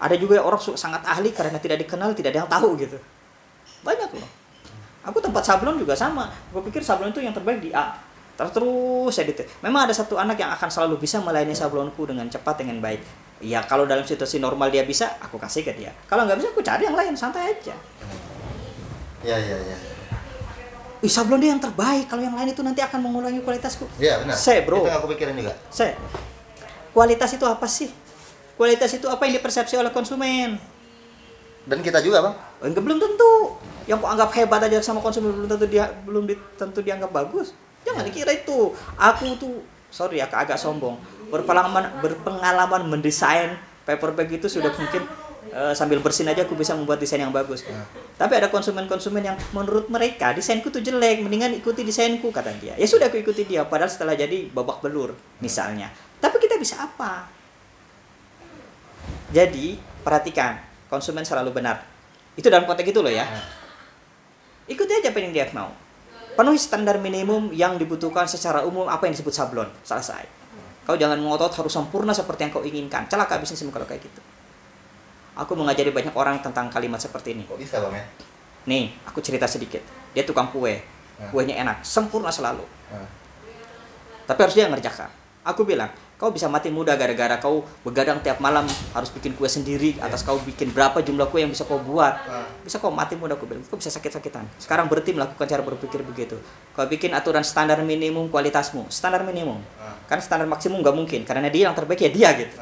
Ada 0.02 0.18
juga 0.18 0.42
orang 0.42 0.58
sangat 0.58 1.06
ahli 1.06 1.30
karena 1.30 1.62
tidak 1.62 1.86
dikenal 1.86 2.10
tidak 2.18 2.34
ada 2.34 2.38
yang 2.42 2.50
tahu 2.50 2.74
gitu. 2.74 2.98
Banyak 3.86 4.10
loh. 4.18 4.30
Aku 5.06 5.22
tempat 5.22 5.46
sablon 5.46 5.78
juga 5.78 5.94
sama. 5.94 6.26
Gue 6.50 6.64
pikir 6.66 6.82
sablon 6.82 7.14
itu 7.14 7.22
yang 7.22 7.30
terbaik 7.30 7.62
di 7.62 7.70
A. 7.70 7.94
Terus 8.34 8.50
terus 8.50 9.14
edit. 9.22 9.46
Memang 9.62 9.86
ada 9.86 9.94
satu 9.94 10.18
anak 10.18 10.34
yang 10.34 10.50
akan 10.50 10.66
selalu 10.66 10.98
bisa 10.98 11.22
melayani 11.22 11.54
sablonku 11.54 12.02
dengan 12.02 12.26
cepat 12.26 12.66
dengan 12.66 12.82
baik. 12.82 13.00
Ya 13.44 13.62
kalau 13.62 13.86
dalam 13.86 14.02
situasi 14.02 14.42
normal 14.42 14.74
dia 14.74 14.82
bisa 14.82 15.14
aku 15.22 15.38
kasih 15.38 15.62
ke 15.62 15.70
dia. 15.78 15.94
Kalau 16.10 16.26
nggak 16.26 16.42
bisa 16.42 16.48
aku 16.50 16.64
cari 16.66 16.82
yang 16.82 16.98
lain 16.98 17.14
santai 17.14 17.54
aja. 17.54 17.76
Iya 19.22 19.36
iya 19.38 19.56
iya. 19.70 19.93
Ih, 21.04 21.12
sablon 21.12 21.36
dia 21.36 21.52
yang 21.52 21.60
terbaik 21.60 22.08
kalau 22.08 22.24
yang 22.24 22.32
lain 22.32 22.50
itu 22.50 22.64
nanti 22.64 22.80
akan 22.80 22.96
mengulangi 22.98 23.44
kualitasku 23.44 23.84
Iya 24.00 24.24
benar. 24.24 24.34
Saya, 24.34 24.64
bro. 24.64 24.80
Itu 24.80 24.88
yang 24.88 24.98
aku 25.04 25.08
pikirin 25.12 25.36
juga. 25.36 25.52
saya 25.68 25.92
kualitas 26.96 27.30
itu 27.34 27.44
apa 27.44 27.66
sih 27.68 27.90
kualitas 28.54 28.88
itu 28.88 29.04
apa 29.10 29.20
yang 29.26 29.36
dipersepsi 29.36 29.74
oleh 29.76 29.90
konsumen 29.90 30.56
Dan 31.64 31.80
kita 31.80 32.00
juga 32.00 32.20
bang. 32.20 32.34
Enggak 32.60 32.84
belum 32.84 33.00
tentu. 33.00 33.56
Yang 33.84 34.04
kau 34.04 34.08
anggap 34.08 34.30
hebat 34.36 34.60
aja 34.64 34.84
sama 34.84 35.00
konsumen 35.00 35.32
belum 35.32 35.48
tentu 35.48 35.64
dia 35.64 35.88
belum 36.04 36.24
di- 36.24 36.40
tentu 36.56 36.84
dianggap 36.84 37.08
bagus. 37.08 37.56
Jangan 37.84 38.04
dikira 38.04 38.36
itu. 38.36 38.72
Aku 38.96 39.32
tuh 39.40 39.64
sorry 39.88 40.20
ya 40.20 40.28
agak 40.28 40.60
sombong. 40.60 41.00
Berpengalaman 41.32 42.04
berpengalaman 42.04 42.84
mendesain 42.84 43.56
paperback 43.84 44.28
itu 44.30 44.46
sudah 44.46 44.76
mungkin 44.76 45.08
eh, 45.52 45.74
sambil 45.76 46.00
bersin 46.00 46.24
aja 46.30 46.46
aku 46.46 46.56
bisa 46.56 46.72
membuat 46.72 47.02
desain 47.02 47.20
yang 47.20 47.34
bagus. 47.34 47.66
Nah. 47.66 47.84
Tapi 48.16 48.38
ada 48.38 48.48
konsumen-konsumen 48.48 49.20
yang 49.20 49.36
menurut 49.52 49.90
mereka 49.90 50.32
desainku 50.32 50.70
tuh 50.70 50.80
jelek, 50.80 51.20
mendingan 51.20 51.52
ikuti 51.52 51.82
desainku 51.82 52.30
kata 52.30 52.54
dia. 52.62 52.72
Ya 52.78 52.86
sudah 52.88 53.12
aku 53.12 53.20
ikuti 53.20 53.44
dia, 53.44 53.66
padahal 53.66 53.90
setelah 53.90 54.14
jadi 54.14 54.48
babak 54.48 54.80
belur 54.80 55.12
misalnya. 55.42 55.90
Tapi 56.22 56.36
kita 56.40 56.56
bisa 56.56 56.80
apa? 56.80 57.28
Jadi 59.34 59.76
perhatikan, 60.06 60.62
konsumen 60.86 61.26
selalu 61.26 61.50
benar. 61.50 61.82
Itu 62.38 62.48
dalam 62.48 62.64
konteks 62.64 62.88
itu 62.88 63.00
loh 63.02 63.10
ya. 63.10 63.26
Nah. 63.26 63.46
Ikuti 64.70 64.92
aja 64.96 65.12
apa 65.12 65.18
yang 65.20 65.34
dia 65.34 65.44
mau. 65.52 65.74
Penuhi 66.34 66.58
standar 66.58 66.98
minimum 66.98 67.54
yang 67.54 67.78
dibutuhkan 67.78 68.26
secara 68.26 68.66
umum 68.66 68.90
apa 68.90 69.06
yang 69.06 69.14
disebut 69.14 69.30
sablon. 69.30 69.70
Selesai. 69.86 70.26
Kau 70.84 70.98
jangan 70.98 71.16
ngotot 71.16 71.52
harus 71.54 71.72
sempurna 71.72 72.12
seperti 72.12 72.48
yang 72.48 72.52
kau 72.52 72.64
inginkan. 72.66 73.06
Celaka 73.06 73.38
bisnismu 73.38 73.70
kalau 73.70 73.86
kayak 73.86 74.02
gitu. 74.02 74.20
Aku 75.34 75.58
mengajari 75.58 75.90
banyak 75.90 76.14
orang 76.14 76.38
tentang 76.38 76.70
kalimat 76.70 77.02
seperti 77.02 77.34
ini. 77.34 77.42
Kok 77.42 77.58
bisa 77.58 77.82
bang 77.82 77.98
ya? 77.98 78.04
Nih, 78.70 78.84
aku 79.02 79.18
cerita 79.18 79.50
sedikit. 79.50 79.82
Dia 80.14 80.22
tukang 80.22 80.48
kue. 80.54 80.78
Nah. 81.18 81.30
Kuenya 81.34 81.58
enak, 81.58 81.82
sempurna 81.82 82.30
selalu. 82.30 82.62
Nah. 82.90 83.06
Tapi 84.30 84.38
harus 84.40 84.54
dia 84.54 84.70
ngerjakan. 84.70 85.10
Aku 85.44 85.68
bilang, 85.68 85.92
kau 86.16 86.32
bisa 86.32 86.48
mati 86.48 86.72
muda 86.72 86.96
gara-gara 86.96 87.36
kau 87.36 87.68
begadang 87.84 88.16
tiap 88.24 88.40
malam 88.40 88.64
harus 88.96 89.12
bikin 89.12 89.36
kue 89.36 89.44
sendiri 89.44 89.92
atas 90.00 90.24
kau 90.24 90.40
bikin 90.40 90.72
berapa 90.72 91.04
jumlah 91.04 91.28
kue 91.28 91.44
yang 91.44 91.52
bisa 91.52 91.68
kau 91.68 91.76
buat. 91.76 92.16
Bisa 92.64 92.80
kau 92.80 92.88
mati 92.88 93.12
muda 93.12 93.36
aku 93.36 93.44
bilang, 93.44 93.60
kau 93.68 93.76
bisa 93.76 93.92
sakit-sakitan. 93.92 94.48
Sekarang 94.56 94.88
berhenti 94.88 95.12
melakukan 95.12 95.44
cara 95.44 95.60
berpikir 95.60 96.00
begitu. 96.00 96.40
Kau 96.72 96.88
bikin 96.88 97.12
aturan 97.12 97.44
standar 97.44 97.76
minimum 97.84 98.32
kualitasmu, 98.32 98.88
standar 98.88 99.20
minimum. 99.26 99.60
Kan 100.08 100.24
standar 100.24 100.48
maksimum 100.48 100.80
nggak 100.80 100.96
mungkin 100.96 101.20
karena 101.28 101.52
dia 101.52 101.68
yang 101.68 101.76
terbaik 101.76 102.00
ya 102.00 102.08
dia 102.08 102.30
gitu. 102.40 102.56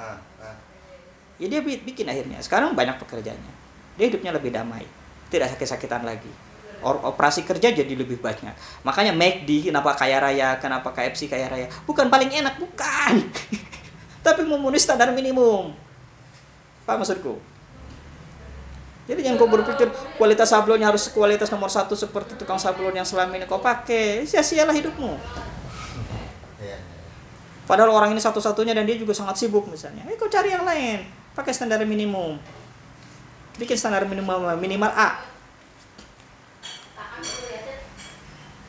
Ya 1.42 1.50
dia 1.50 1.58
bi- 1.58 1.82
bikin 1.82 2.06
akhirnya. 2.06 2.38
Sekarang 2.38 2.78
banyak 2.78 3.02
pekerjaannya. 3.02 3.52
Dia 3.98 4.06
hidupnya 4.06 4.30
lebih 4.30 4.54
damai. 4.54 4.86
Tidak 5.26 5.50
sakit-sakitan 5.58 6.06
lagi. 6.06 6.30
Operasi 6.82 7.42
kerja 7.42 7.74
jadi 7.74 7.94
lebih 7.98 8.22
banyak. 8.22 8.54
Makanya 8.86 9.10
McD 9.10 9.70
kenapa 9.74 9.98
kaya 9.98 10.22
raya, 10.22 10.54
kenapa 10.62 10.94
KFC 10.94 11.26
kaya 11.26 11.50
raya. 11.50 11.66
Bukan 11.82 12.06
paling 12.06 12.30
enak, 12.30 12.62
bukan. 12.62 13.26
Tapi 14.26 14.46
memenuhi 14.46 14.78
standar 14.78 15.10
minimum. 15.10 15.74
Apa 16.86 17.02
maksudku? 17.02 17.38
Jadi 19.02 19.18
jangan 19.26 19.34
kau 19.42 19.50
berpikir 19.50 19.90
kualitas 20.14 20.46
sablonnya 20.46 20.86
harus 20.86 21.10
kualitas 21.10 21.50
nomor 21.50 21.66
satu 21.66 21.98
seperti 21.98 22.38
tukang 22.38 22.54
sablon 22.54 22.94
yang 22.94 23.06
selama 23.06 23.34
ini 23.34 23.50
kau 23.50 23.58
pakai. 23.58 24.22
Sia-sialah 24.22 24.70
hidupmu. 24.70 25.10
Iya. 26.62 26.78
Padahal 27.66 27.90
orang 27.90 28.14
ini 28.14 28.22
satu-satunya 28.22 28.78
dan 28.78 28.86
dia 28.86 28.94
juga 28.94 29.10
sangat 29.10 29.42
sibuk 29.42 29.66
misalnya. 29.66 30.06
Eh 30.06 30.14
kau 30.14 30.30
cari 30.30 30.54
yang 30.54 30.62
lain. 30.62 31.21
Pakai 31.32 31.52
standar 31.56 31.80
minimum. 31.88 32.36
Bikin 33.56 33.76
standar 33.76 34.04
minimal 34.04 34.56
minimal 34.60 34.92
A. 34.92 35.24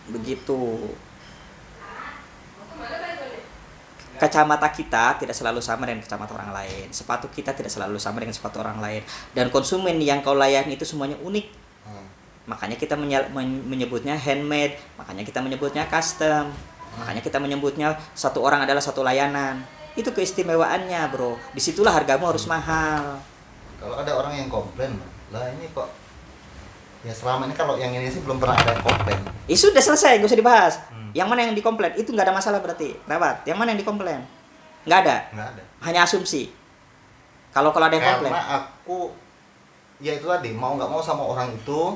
Begitu. 0.07 0.91
Kacamata 4.13 4.71
kita 4.71 5.19
tidak 5.19 5.35
selalu 5.35 5.59
sama 5.59 5.83
dengan 5.83 5.99
kacamata 5.99 6.31
orang 6.31 6.55
lain. 6.55 6.87
Sepatu 6.95 7.27
kita 7.27 7.51
tidak 7.51 7.67
selalu 7.67 7.99
sama 7.99 8.23
dengan 8.23 8.31
sepatu 8.31 8.63
orang 8.63 8.79
lain. 8.79 9.03
Dan 9.35 9.51
konsumen 9.51 9.99
yang 9.99 10.23
kau 10.23 10.31
layani 10.31 10.79
itu 10.79 10.87
semuanya 10.87 11.19
unik. 11.19 11.45
Hmm. 11.83 12.07
Makanya 12.47 12.79
kita 12.79 12.95
menye- 12.95 13.27
men- 13.35 13.67
menyebutnya 13.67 14.15
handmade, 14.15 14.79
makanya 14.95 15.27
kita 15.27 15.43
menyebutnya 15.43 15.83
custom, 15.91 16.55
makanya 16.95 17.19
kita 17.19 17.39
menyebutnya 17.39 17.99
satu 18.15 18.39
orang 18.39 18.63
adalah 18.63 18.79
satu 18.79 19.03
layanan. 19.03 19.63
Itu 19.93 20.09
keistimewaannya, 20.09 21.01
bro. 21.13 21.37
Di 21.53 21.61
situlah 21.61 21.93
hargamu 21.93 22.29
harus 22.29 22.49
mahal. 22.49 23.21
Kalau 23.77 23.95
ada 23.99 24.11
orang 24.15 24.33
yang 24.39 24.47
komplain, 24.49 24.97
lah 25.29 25.49
ini 25.53 25.67
kok 25.73 25.89
ya 27.03 27.11
selama 27.11 27.51
ini 27.51 27.55
kalau 27.59 27.75
yang 27.75 27.91
ini 27.91 28.07
sih 28.07 28.23
belum 28.23 28.39
pernah 28.39 28.55
ada 28.55 28.79
yang 28.79 28.83
komplain. 28.83 29.19
Ya 29.43 29.57
sudah 29.59 29.83
selesai, 29.83 30.23
gak 30.23 30.31
usah 30.31 30.39
dibahas. 30.39 30.73
Hmm. 30.87 31.11
Yang 31.11 31.27
mana 31.27 31.39
yang 31.45 31.53
dikomplain? 31.53 31.93
Itu 31.99 32.15
nggak 32.15 32.31
ada 32.31 32.35
masalah 32.35 32.63
berarti. 32.63 32.95
Lewat. 33.05 33.43
Yang 33.43 33.57
mana 33.59 33.67
yang 33.75 33.79
dikomplain? 33.83 34.21
Nggak 34.87 34.99
ada. 35.03 35.17
Nggak 35.35 35.47
ada. 35.51 35.63
Hanya 35.83 35.99
asumsi. 36.07 36.49
Kalau 37.51 37.69
kalau 37.75 37.91
ada 37.91 37.95
yang 37.99 38.07
komplain. 38.17 38.33
Karena 38.33 38.43
aku 38.65 39.13
ya 40.01 40.15
itu 40.17 40.25
tadi 40.25 40.49
mau 40.55 40.73
nggak 40.73 40.89
mau 40.89 41.03
sama 41.03 41.23
orang 41.27 41.53
itu 41.53 41.95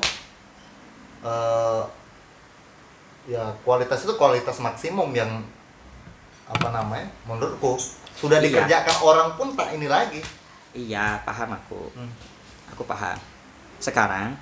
eh 1.26 1.82
ya 3.28 3.44
kualitas 3.66 4.06
itu 4.08 4.14
kualitas 4.16 4.62
maksimum 4.64 5.12
yang 5.12 5.44
apa 6.48 6.68
namanya 6.72 7.08
menurutku 7.28 7.76
sudah 8.18 8.40
Iya. 8.42 8.64
dikerjakan 8.66 8.98
orang 9.04 9.30
pun 9.38 9.54
tak 9.54 9.78
ini 9.78 9.86
lagi. 9.86 10.24
Iya, 10.74 11.22
paham 11.22 11.54
aku. 11.54 11.94
Hmm. 11.94 12.10
Aku 12.74 12.82
paham. 12.88 13.18
Sekarang, 13.78 14.34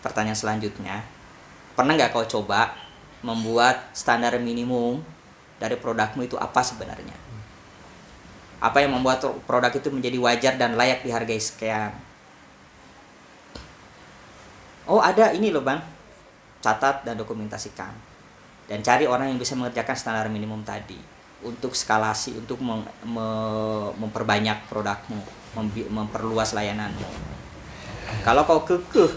pertanyaan 0.00 0.36
selanjutnya. 0.36 1.04
Pernah 1.76 1.98
nggak 2.00 2.16
kau 2.16 2.24
coba 2.24 2.72
membuat 3.20 3.92
standar 3.92 4.36
minimum 4.40 5.04
dari 5.60 5.76
produkmu 5.76 6.24
itu 6.24 6.36
apa 6.40 6.64
sebenarnya? 6.64 7.16
Apa 8.64 8.80
yang 8.80 8.96
membuat 8.96 9.20
produk 9.44 9.72
itu 9.72 9.92
menjadi 9.92 10.16
wajar 10.16 10.54
dan 10.56 10.80
layak 10.80 11.04
dihargai 11.04 11.40
sekian? 11.40 11.92
Oh 14.88 15.00
ada 15.00 15.32
ini 15.32 15.52
loh 15.52 15.64
bang, 15.64 15.80
catat 16.64 17.04
dan 17.04 17.16
dokumentasikan. 17.20 17.92
Dan 18.64 18.80
cari 18.80 19.04
orang 19.04 19.28
yang 19.28 19.36
bisa 19.36 19.52
mengerjakan 19.52 19.96
standar 19.96 20.26
minimum 20.32 20.64
tadi 20.64 21.13
untuk 21.44 21.76
skalasi, 21.76 22.34
untuk 22.40 22.58
meng- 22.64 22.88
me- 23.04 23.92
memperbanyak 24.00 24.64
produkmu, 24.66 25.20
membi- 25.54 25.88
memperluas 25.92 26.56
layananmu. 26.56 27.04
Kalau 28.24 28.48
kau 28.48 28.64
kekeh, 28.64 29.12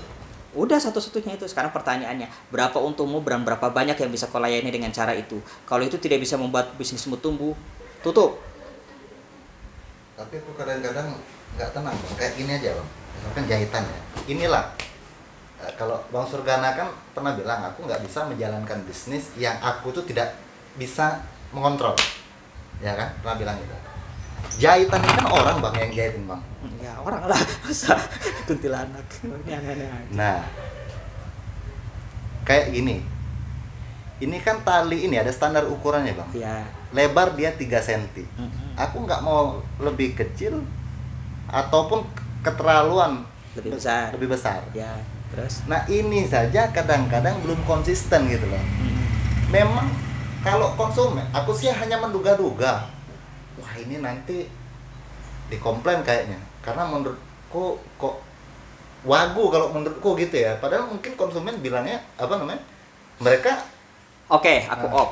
udah 0.58 0.80
satu-satunya 0.80 1.40
itu. 1.40 1.48
Sekarang 1.48 1.72
pertanyaannya, 1.72 2.28
berapa 2.52 2.76
untungmu 2.76 3.24
dan 3.24 3.48
berapa 3.48 3.72
banyak 3.72 3.96
yang 3.96 4.12
bisa 4.12 4.28
kau 4.28 4.42
layani 4.42 4.68
dengan 4.68 4.92
cara 4.92 5.16
itu? 5.16 5.40
Kalau 5.64 5.84
itu 5.88 5.96
tidak 5.98 6.20
bisa 6.20 6.36
membuat 6.36 6.76
bisnismu 6.76 7.16
tumbuh, 7.18 7.56
tutup. 8.04 8.44
Tapi 10.18 10.34
aku 10.42 10.52
kadang-kadang 10.58 11.14
nggak 11.56 11.70
tenang. 11.72 11.96
Kayak 12.18 12.34
gini 12.36 12.52
aja 12.58 12.70
bang. 12.74 12.90
Misalkan 13.18 13.44
jahitan 13.46 13.84
ya. 13.86 14.00
Inilah 14.34 14.66
eh, 15.62 15.74
kalau 15.78 16.02
bang 16.10 16.26
Surgana 16.26 16.74
kan 16.74 16.90
pernah 17.14 17.38
bilang 17.38 17.62
aku 17.70 17.86
nggak 17.86 18.02
bisa 18.02 18.26
menjalankan 18.26 18.82
bisnis 18.86 19.30
yang 19.38 19.58
aku 19.62 19.94
tuh 19.94 20.02
tidak 20.10 20.34
bisa 20.74 21.22
mengontrol. 21.54 21.94
Ya 22.78 22.94
kan? 22.94 23.10
Pernah 23.22 23.38
bilang 23.38 23.58
gitu. 23.58 23.76
Jahitan 24.58 25.02
ini 25.02 25.14
kan 25.14 25.28
orang 25.28 25.58
bang 25.60 25.76
yang 25.78 25.92
jahitin 25.94 26.24
bang. 26.26 26.42
Ya 26.78 26.94
orang 26.98 27.24
lah, 27.26 27.42
masa 27.66 27.98
kuntilanak. 28.46 29.06
Ini 29.46 29.52
aneh-aneh. 29.54 30.14
Nah, 30.14 30.40
kayak 32.44 32.72
gini. 32.72 33.02
Ini 34.18 34.38
kan 34.42 34.66
tali 34.66 35.06
ini 35.06 35.14
ada 35.14 35.30
standar 35.30 35.70
ukurannya 35.70 36.18
bang. 36.18 36.30
Ya. 36.34 36.66
Lebar 36.90 37.38
dia 37.38 37.54
3 37.54 37.62
cm. 37.78 38.26
Aku 38.74 39.06
nggak 39.06 39.22
mau 39.22 39.62
lebih 39.78 40.18
kecil 40.18 40.66
ataupun 41.46 42.02
keterlaluan 42.42 43.22
Lebih 43.54 43.78
besar. 43.78 44.10
lebih 44.10 44.30
besar. 44.32 44.62
Ya, 44.74 44.90
terus. 45.30 45.62
Nah 45.66 45.86
ini 45.86 46.26
saja 46.26 46.70
kadang-kadang 46.70 47.38
belum 47.42 47.62
konsisten 47.62 48.26
gitu 48.26 48.46
loh. 48.46 48.64
Memang 49.50 49.86
kalau 50.48 50.68
konsumen, 50.80 51.26
aku 51.36 51.52
sih 51.52 51.68
hanya 51.68 52.00
menduga-duga. 52.00 52.88
Wah 53.60 53.74
ini 53.76 54.00
nanti 54.00 54.48
dikomplain 55.52 56.04
kayaknya. 56.04 56.40
Karena 56.64 56.88
menurutku 56.88 57.80
kok 58.00 58.16
wagu 59.04 59.44
kalau 59.52 59.72
menurutku 59.76 60.16
gitu 60.16 60.36
ya. 60.40 60.56
Padahal 60.60 60.88
mungkin 60.88 61.16
konsumen 61.20 61.60
bilangnya 61.60 62.00
apa 62.16 62.40
namanya? 62.40 62.62
Mereka 63.20 63.78
Oke, 64.28 64.68
aku 64.68 64.92
Ah. 64.92 65.04
op. 65.08 65.12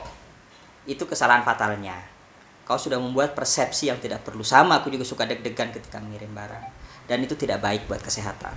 Itu 0.84 1.08
kesalahan 1.08 1.48
fatalnya. 1.48 1.96
Kau 2.68 2.76
sudah 2.76 3.00
membuat 3.00 3.32
persepsi 3.32 3.88
yang 3.88 3.96
tidak 4.02 4.28
perlu 4.28 4.44
sama. 4.44 4.84
Aku 4.84 4.92
juga 4.92 5.08
suka 5.08 5.24
deg-degan 5.24 5.72
ketika 5.72 6.04
mengirim 6.04 6.36
barang. 6.36 6.66
Dan 7.08 7.24
itu 7.24 7.38
tidak 7.40 7.64
baik 7.64 7.88
buat 7.88 8.04
kesehatan. 8.04 8.52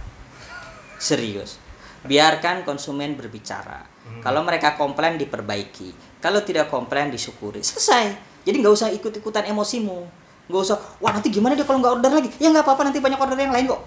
Serius. 0.99 1.63
Biarkan 2.03 2.67
konsumen 2.67 3.15
berbicara. 3.15 3.87
Hmm. 3.87 4.19
Kalau 4.19 4.43
mereka 4.43 4.75
komplain 4.75 5.15
diperbaiki. 5.15 6.08
Kalau 6.19 6.41
tidak 6.43 6.67
komplain 6.73 7.15
disyukuri. 7.15 7.63
Selesai. 7.63 8.15
Jadi 8.43 8.57
nggak 8.59 8.75
usah 8.75 8.89
ikut-ikutan 8.91 9.47
emosimu. 9.51 10.07
Nggak 10.49 10.63
usah, 10.65 10.77
wah 10.99 11.13
nanti 11.13 11.29
gimana 11.29 11.55
dia 11.55 11.63
kalau 11.69 11.79
nggak 11.79 12.01
order 12.01 12.13
lagi? 12.19 12.31
Ya 12.43 12.51
nggak 12.51 12.65
apa-apa 12.65 12.89
nanti 12.91 12.99
banyak 12.99 13.21
order 13.21 13.39
yang 13.39 13.55
lain 13.55 13.69
kok. 13.69 13.83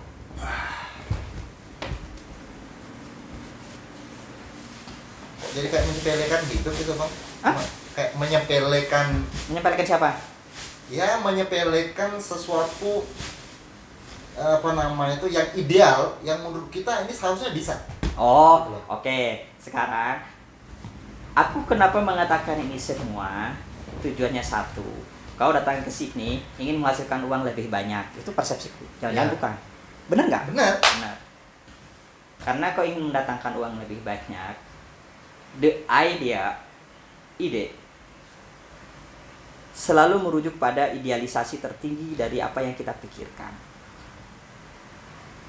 jadi 5.51 5.67
kayak 5.67 5.83
menyepelekan 5.83 6.41
gitu 6.47 6.69
gitu 6.79 6.91
bang. 6.95 7.11
Hah? 7.43 7.55
Kayak 7.91 8.11
menyepelekan 8.15 9.07
Menyampaikan 9.51 9.83
siapa? 9.83 10.09
ya 10.91 11.23
menyepelekan 11.23 12.19
sesuatu 12.19 13.07
apa 14.35 14.69
namanya 14.75 15.15
itu 15.15 15.31
yang 15.31 15.47
ideal 15.55 16.19
yang 16.19 16.43
menurut 16.43 16.67
kita 16.67 17.07
ini 17.07 17.15
seharusnya 17.15 17.55
bisa 17.55 17.79
Oh, 18.19 18.67
oke. 18.91 19.47
Sekarang 19.55 20.19
aku 21.35 21.63
kenapa 21.67 21.97
mengatakan 22.01 22.59
ini 22.59 22.75
semua? 22.75 23.55
Tujuannya 24.03 24.43
satu. 24.43 24.85
Kau 25.39 25.49
datang 25.55 25.81
ke 25.81 25.89
sini 25.89 26.43
ingin 26.61 26.77
menghasilkan 26.77 27.25
uang 27.25 27.47
lebih 27.47 27.71
banyak. 27.71 28.03
Itu 28.17 28.31
persepsiku. 28.35 28.85
Jangan-jangan 29.01 29.29
Ya. 29.29 29.35
bukan. 29.35 29.53
Benar 30.11 30.25
nggak? 30.27 30.43
benar 30.53 30.73
Benar. 30.77 31.15
Karena 32.41 32.65
kau 32.73 32.85
ingin 32.85 33.13
mendatangkan 33.13 33.53
uang 33.53 33.73
lebih 33.85 34.01
banyak, 34.01 34.55
the 35.61 35.85
idea, 35.85 36.57
ide, 37.37 37.69
selalu 39.77 40.17
merujuk 40.17 40.57
pada 40.57 40.89
idealisasi 40.89 41.61
tertinggi 41.61 42.17
dari 42.17 42.41
apa 42.41 42.65
yang 42.65 42.73
kita 42.73 42.97
pikirkan. 42.97 43.53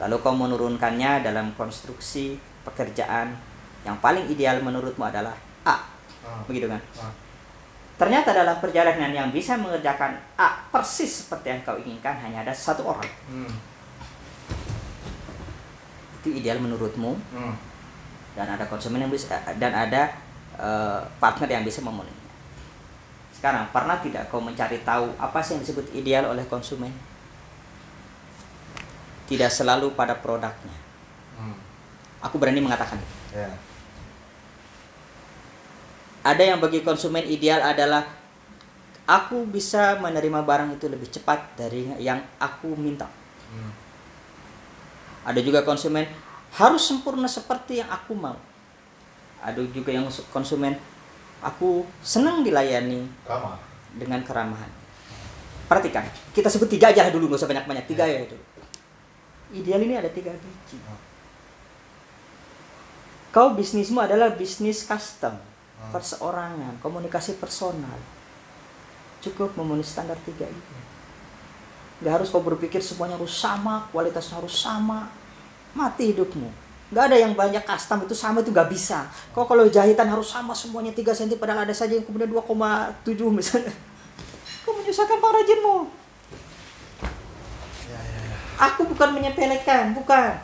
Lalu 0.05 0.17
kau 0.21 0.37
menurunkannya 0.37 1.25
dalam 1.25 1.57
konstruksi 1.57 2.37
pekerjaan 2.65 3.37
yang 3.89 3.97
paling 3.99 4.29
ideal 4.29 4.61
menurutmu 4.61 5.09
adalah 5.09 5.35
A. 5.65 5.77
Ah, 6.23 6.43
Begitu 6.47 6.67
kan? 6.67 6.81
ah. 6.99 7.13
Ternyata 7.99 8.35
dalam 8.35 8.59
perjalanan 8.59 9.15
yang 9.15 9.29
bisa 9.31 9.55
mengerjakan 9.55 10.19
A 10.35 10.67
persis 10.75 11.23
seperti 11.23 11.55
yang 11.55 11.61
kau 11.63 11.79
inginkan 11.79 12.19
hanya 12.19 12.43
ada 12.43 12.51
satu 12.51 12.83
orang. 12.83 13.07
Hmm, 13.31 13.53
Itu 16.19 16.35
ideal 16.35 16.59
menurutmu 16.59 17.15
hmm. 17.15 17.55
dan 18.35 18.59
ada 18.59 18.67
konsumen 18.67 19.07
yang 19.07 19.13
bisa 19.13 19.39
dan 19.55 19.71
ada 19.71 20.19
eh, 20.59 21.01
partner 21.23 21.47
yang 21.47 21.63
bisa 21.63 21.79
memenuhinya. 21.79 22.27
Sekarang 23.39 23.71
pernah 23.71 23.99
tidak 24.03 24.27
kau 24.31 24.43
mencari 24.43 24.83
tahu 24.83 25.15
apa 25.19 25.39
sih 25.43 25.55
yang 25.55 25.63
disebut 25.63 25.87
ideal 25.95 26.27
oleh 26.31 26.43
konsumen? 26.51 26.91
Tidak 29.31 29.51
selalu 29.51 29.95
pada 29.95 30.19
produknya. 30.19 30.75
Hmm. 31.39 31.55
Aku 32.23 32.39
berani 32.39 32.59
mengatakan 32.59 32.99
itu. 32.99 33.15
Ya. 33.39 33.51
Ada 36.23 36.55
yang 36.55 36.59
bagi 36.63 36.87
konsumen 36.87 37.27
ideal 37.27 37.59
adalah 37.63 38.07
aku 39.07 39.43
bisa 39.47 39.99
menerima 39.99 40.47
barang 40.47 40.79
itu 40.79 40.87
lebih 40.87 41.11
cepat 41.11 41.59
dari 41.59 41.91
yang 41.99 42.23
aku 42.39 42.79
minta. 42.79 43.11
Hmm. 43.51 43.73
Ada 45.27 45.43
juga 45.43 45.67
konsumen 45.67 46.07
harus 46.55 46.83
sempurna 46.87 47.27
seperti 47.27 47.83
yang 47.83 47.91
aku 47.91 48.15
mau. 48.15 48.39
Ada 49.43 49.59
juga 49.75 49.91
yang 49.91 50.07
konsumen 50.31 50.79
aku 51.43 51.83
senang 51.99 52.47
dilayani 52.47 53.11
Sama. 53.27 53.59
dengan 53.99 54.23
keramahan. 54.23 54.71
Perhatikan, 55.67 56.07
kita 56.31 56.47
sebut 56.47 56.71
tiga 56.71 56.95
aja 56.95 57.11
dulu, 57.11 57.27
nggak 57.27 57.41
usah 57.43 57.51
banyak-banyak. 57.51 57.85
Tiga 57.91 58.07
ya 58.07 58.23
dulu. 58.29 58.45
Ideal 59.53 59.83
ini 59.83 59.95
ada 59.99 60.09
tiga 60.09 60.31
biji. 60.33 60.79
Kau 63.33 63.57
bisnismu 63.57 63.99
adalah 64.05 64.37
bisnis 64.37 64.85
custom, 64.85 65.41
perseorangan, 65.91 66.79
komunikasi 66.79 67.43
personal. 67.43 67.99
Cukup 69.19 69.57
memenuhi 69.59 69.87
standar 69.87 70.19
tiga 70.23 70.47
ini. 70.47 70.79
Gak 72.03 72.19
harus 72.19 72.29
kau 72.35 72.43
berpikir 72.43 72.83
semuanya 72.83 73.15
harus 73.15 73.31
sama, 73.31 73.87
kualitasnya 73.95 74.43
harus 74.43 74.55
sama. 74.55 75.07
Mati 75.73 76.11
hidupmu. 76.11 76.51
Gak 76.93 77.09
ada 77.09 77.17
yang 77.17 77.33
banyak 77.33 77.65
custom 77.65 78.05
itu 78.05 78.13
sama 78.13 78.43
itu 78.43 78.51
gak 78.51 78.69
bisa. 78.69 79.07
Kau 79.33 79.47
kalau 79.47 79.65
jahitan 79.71 80.11
harus 80.11 80.29
sama 80.29 80.53
semuanya 80.53 80.91
3 80.91 81.15
cm 81.15 81.39
padahal 81.39 81.65
ada 81.65 81.73
saja 81.73 81.97
yang 81.97 82.05
kemudian 82.05 82.29
2,7 82.29 83.07
misalnya. 83.31 83.73
Kau 84.67 84.75
menyusahkan 84.77 85.19
pengrajinmu. 85.23 85.77
Ya, 87.89 88.01
ya, 88.03 88.21
ya. 88.27 88.37
Aku 88.71 88.85
bukan 88.91 89.09
menyepelekan, 89.15 89.95
bukan. 89.95 90.37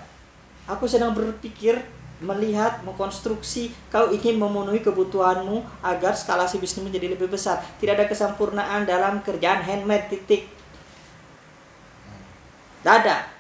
Aku 0.70 0.86
sedang 0.86 1.12
berpikir, 1.12 1.82
melihat, 2.18 2.82
mengkonstruksi 2.82 3.70
kau 3.94 4.10
ingin 4.10 4.38
memenuhi 4.38 4.82
kebutuhanmu 4.82 5.62
agar 5.82 6.14
skalasi 6.18 6.58
bisnis 6.58 6.82
menjadi 6.82 7.14
lebih 7.14 7.30
besar. 7.30 7.62
Tidak 7.78 7.94
ada 7.94 8.06
kesempurnaan 8.10 8.82
dalam 8.86 9.22
kerjaan 9.22 9.62
handmade 9.62 10.10
titik. 10.10 10.50
Tidak 12.82 12.94
ada. 13.04 13.38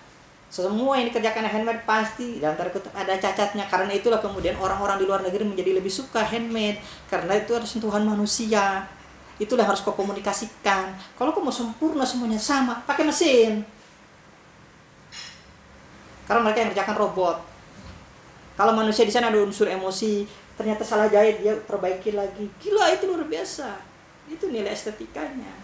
Semua 0.48 0.96
yang 0.96 1.12
dikerjakan 1.12 1.44
handmade 1.44 1.84
pasti 1.84 2.40
dan 2.40 2.56
tanda 2.56 2.72
ada 2.96 3.14
cacatnya. 3.20 3.68
Karena 3.68 3.92
itulah 3.92 4.22
kemudian 4.22 4.56
orang-orang 4.56 4.96
di 4.96 5.04
luar 5.04 5.20
negeri 5.20 5.44
menjadi 5.44 5.76
lebih 5.76 5.92
suka 5.92 6.24
handmade. 6.24 6.80
Karena 7.10 7.36
itu 7.36 7.52
ada 7.52 7.66
sentuhan 7.66 8.06
manusia. 8.06 8.86
Itulah 9.38 9.66
yang 9.66 9.70
harus 9.70 9.82
kau 9.82 9.94
komunikasikan. 9.94 10.94
Kalau 11.18 11.30
kau 11.34 11.44
mau 11.44 11.54
sempurna 11.54 12.02
semuanya 12.02 12.40
sama, 12.40 12.80
pakai 12.86 13.06
mesin. 13.06 13.62
Karena 16.26 16.40
mereka 16.42 16.58
yang 16.64 16.70
kerjakan 16.74 16.96
robot. 16.96 17.57
Kalau 18.58 18.74
manusia 18.74 19.06
di 19.06 19.14
sana 19.14 19.30
ada 19.30 19.38
unsur 19.38 19.70
emosi, 19.70 20.26
ternyata 20.58 20.82
salah 20.82 21.06
jahit 21.06 21.38
dia 21.38 21.54
perbaiki 21.54 22.10
lagi. 22.10 22.50
Gila 22.58 22.90
itu 22.90 23.06
luar 23.06 23.22
biasa. 23.22 23.78
Itu 24.26 24.50
nilai 24.50 24.74
estetikanya. 24.74 25.54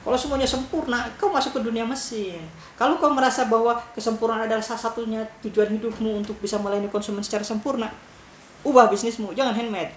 Kalau 0.00 0.16
semuanya 0.16 0.48
sempurna, 0.48 1.12
kau 1.20 1.28
masuk 1.28 1.60
ke 1.60 1.60
dunia 1.60 1.84
mesin. 1.84 2.40
Kalau 2.80 2.96
kau 2.96 3.12
merasa 3.12 3.44
bahwa 3.44 3.84
kesempurnaan 3.92 4.48
adalah 4.48 4.64
salah 4.64 4.80
satunya 4.80 5.28
tujuan 5.44 5.76
hidupmu 5.76 6.24
untuk 6.24 6.40
bisa 6.40 6.56
melayani 6.56 6.88
konsumen 6.88 7.20
secara 7.20 7.44
sempurna, 7.44 7.92
ubah 8.64 8.88
bisnismu, 8.88 9.36
jangan 9.36 9.52
handmade. 9.52 9.92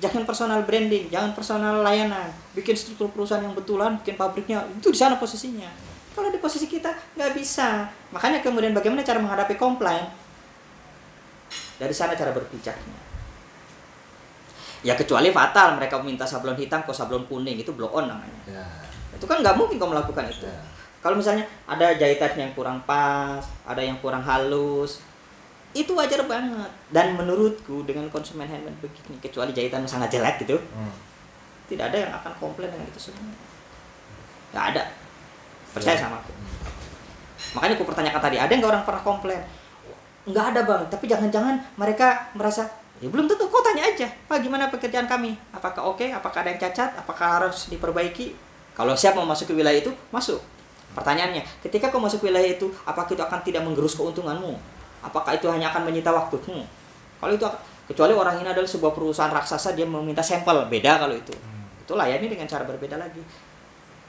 Jangan 0.00 0.24
personal 0.24 0.64
branding, 0.64 1.12
jangan 1.12 1.36
personal 1.36 1.84
layanan. 1.84 2.32
Bikin 2.56 2.76
struktur 2.76 3.12
perusahaan 3.12 3.44
yang 3.44 3.52
betulan, 3.52 4.00
bikin 4.00 4.16
pabriknya, 4.16 4.64
itu 4.72 4.88
di 4.88 4.96
sana 4.96 5.20
posisinya. 5.20 5.68
Kalau 6.16 6.32
di 6.32 6.40
posisi 6.40 6.64
kita 6.64 6.88
nggak 7.12 7.36
bisa. 7.36 7.84
Makanya 8.08 8.40
kemudian 8.40 8.72
bagaimana 8.72 9.04
cara 9.04 9.20
menghadapi 9.20 9.60
komplain? 9.60 10.08
Dari 11.76 11.92
sana 11.92 12.16
cara 12.16 12.32
berpijaknya. 12.32 13.04
Ya 14.80 14.96
kecuali 14.96 15.28
fatal 15.28 15.76
mereka 15.76 16.00
minta 16.00 16.24
sablon 16.24 16.56
hitam 16.56 16.80
kok 16.88 16.96
sablon 16.96 17.28
kuning 17.28 17.60
itu 17.60 17.68
blow 17.76 17.92
on 17.92 18.08
namanya. 18.08 18.40
Ya. 18.48 18.64
Itu 19.12 19.28
kan 19.28 19.44
nggak 19.44 19.60
mungkin 19.60 19.76
kau 19.76 19.92
melakukan 19.92 20.24
itu. 20.32 20.48
Ya. 20.48 20.56
Kalau 21.04 21.20
misalnya 21.20 21.44
ada 21.68 21.92
jahitan 21.94 22.32
yang 22.34 22.52
kurang 22.56 22.80
pas, 22.88 23.44
ada 23.68 23.84
yang 23.84 24.00
kurang 24.00 24.24
halus, 24.24 25.04
itu 25.76 25.92
wajar 25.92 26.24
banget. 26.24 26.72
Dan 26.88 27.14
menurutku 27.14 27.84
dengan 27.84 28.08
konsumen 28.08 28.48
handmade 28.48 28.80
begini, 28.80 29.20
kecuali 29.20 29.52
jahitan 29.52 29.84
sangat 29.84 30.16
jelek 30.16 30.42
gitu, 30.42 30.56
Hmm. 30.72 30.90
tidak 31.68 31.92
ada 31.92 31.98
yang 32.08 32.12
akan 32.16 32.32
komplain 32.40 32.72
dengan 32.72 32.88
itu 32.88 32.98
semua. 32.98 33.22
Nggak 34.50 34.64
ada. 34.72 34.82
Percaya 35.76 35.96
sama 36.00 36.16
aku. 36.24 36.32
Makanya 37.52 37.74
aku 37.76 37.84
pertanyakan 37.84 38.20
tadi, 38.20 38.36
ada 38.40 38.48
nggak 38.48 38.70
orang 38.72 38.84
pernah 38.88 39.02
komplain? 39.04 39.40
Nggak 40.24 40.44
ada 40.52 40.60
bang, 40.64 40.82
tapi 40.88 41.04
jangan-jangan 41.04 41.54
mereka 41.76 42.32
merasa 42.32 42.64
ya 42.96 43.12
belum 43.12 43.28
tentu. 43.28 43.44
Kau 43.52 43.60
tanya 43.60 43.84
aja 43.84 44.08
pak 44.08 44.40
gimana 44.40 44.72
pekerjaan 44.72 45.04
kami? 45.04 45.36
Apakah 45.52 45.92
oke? 45.92 46.08
Apakah 46.08 46.42
ada 46.42 46.50
yang 46.56 46.60
cacat? 46.60 46.96
Apakah 46.96 47.26
harus 47.40 47.68
diperbaiki? 47.68 48.32
Kalau 48.72 48.96
siap 48.96 49.14
mau 49.16 49.28
masuk 49.28 49.52
ke 49.52 49.54
wilayah 49.56 49.78
itu 49.78 49.92
masuk. 50.08 50.40
Pertanyaannya 50.96 51.44
ketika 51.60 51.92
kau 51.92 52.00
masuk 52.00 52.24
ke 52.24 52.32
wilayah 52.32 52.56
itu 52.56 52.72
apakah 52.88 53.12
itu 53.12 53.22
akan 53.22 53.40
tidak 53.44 53.62
menggerus 53.62 53.94
keuntunganmu? 53.94 54.56
Apakah 55.04 55.36
itu 55.36 55.46
hanya 55.52 55.70
akan 55.70 55.86
menyita 55.92 56.10
waktumu 56.10 56.64
kalau 57.16 57.32
itu 57.32 57.46
kecuali 57.88 58.12
orang 58.12 58.36
ini 58.42 58.48
adalah 58.50 58.68
sebuah 58.68 58.92
perusahaan 58.92 59.32
raksasa 59.32 59.72
dia 59.72 59.88
meminta 59.88 60.20
sampel. 60.20 60.68
Beda 60.68 61.00
kalau 61.00 61.16
itu. 61.16 61.32
Hmm. 61.32 61.64
itu 61.86 61.94
layani 61.94 62.26
dengan 62.26 62.50
cara 62.50 62.66
berbeda 62.66 62.98
lagi 62.98 63.22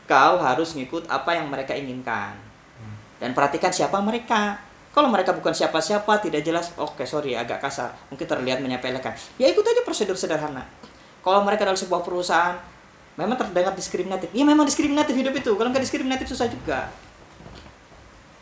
kau 0.07 0.39
harus 0.39 0.73
ngikut 0.73 1.05
apa 1.11 1.37
yang 1.37 1.51
mereka 1.51 1.75
inginkan. 1.75 2.33
Hmm. 2.77 2.95
dan 3.21 3.35
perhatikan 3.37 3.69
siapa 3.69 3.99
mereka. 4.01 4.63
Kalau 4.95 5.13
mereka 5.13 5.29
bukan 5.29 5.53
siapa-siapa 5.53 6.09
tidak 6.25 6.41
jelas 6.41 6.73
oke 6.73 7.05
sorry 7.05 7.37
agak 7.37 7.61
kasar. 7.61 7.93
Mungkin 8.09 8.25
terlihat 8.25 8.65
menyepelekan. 8.65 9.13
Ya 9.37 9.45
ikut 9.45 9.61
aja 9.61 9.85
prosedur 9.85 10.17
sederhana. 10.17 10.65
Kalau 11.21 11.45
mereka 11.45 11.69
adalah 11.69 11.77
sebuah 11.77 12.01
perusahaan 12.01 12.57
memang 13.13 13.37
terdengar 13.37 13.77
diskriminatif. 13.77 14.33
Ya 14.33 14.41
memang 14.41 14.65
diskriminatif 14.65 15.13
hidup 15.13 15.37
itu. 15.37 15.53
Kalau 15.53 15.69
nggak 15.69 15.85
diskriminatif 15.85 16.25
susah 16.33 16.49
juga 16.49 16.89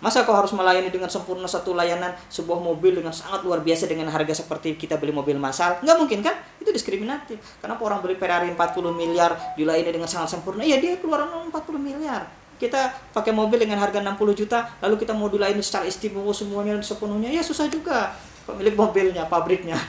masa 0.03 0.27
kau 0.27 0.35
harus 0.35 0.51
melayani 0.51 0.91
dengan 0.91 1.07
sempurna 1.07 1.47
satu 1.47 1.71
layanan 1.71 2.11
sebuah 2.27 2.59
mobil 2.59 2.99
dengan 2.99 3.15
sangat 3.15 3.47
luar 3.47 3.63
biasa 3.63 3.87
dengan 3.87 4.11
harga 4.11 4.43
seperti 4.43 4.75
kita 4.75 4.99
beli 4.99 5.15
mobil 5.15 5.39
massal? 5.39 5.79
Nggak 5.79 5.97
mungkin 5.97 6.19
kan? 6.19 6.35
Itu 6.59 6.75
diskriminatif. 6.75 7.39
Kenapa 7.63 7.81
orang 7.87 8.03
beli 8.03 8.19
Ferrari 8.19 8.51
40 8.51 8.91
miliar 8.91 9.55
dilayani 9.55 9.91
dengan 9.95 10.09
sangat 10.11 10.35
sempurna? 10.35 10.67
Iya 10.67 10.83
dia 10.83 10.99
keluaran 10.99 11.31
uang 11.31 11.53
40 11.53 11.79
miliar. 11.79 12.27
Kita 12.55 13.11
pakai 13.11 13.35
mobil 13.35 13.59
dengan 13.59 13.79
harga 13.79 13.99
60 13.99 14.15
juta 14.35 14.59
lalu 14.79 14.95
kita 14.99 15.11
mau 15.11 15.27
dilayani 15.27 15.63
secara 15.63 15.87
istimewa 15.87 16.31
semuanya 16.31 16.75
sepenuhnya 16.83 17.31
ya 17.31 17.43
susah 17.43 17.71
juga. 17.71 18.15
Pemilik 18.45 18.75
mobilnya 18.75 19.25
pabriknya. 19.25 19.79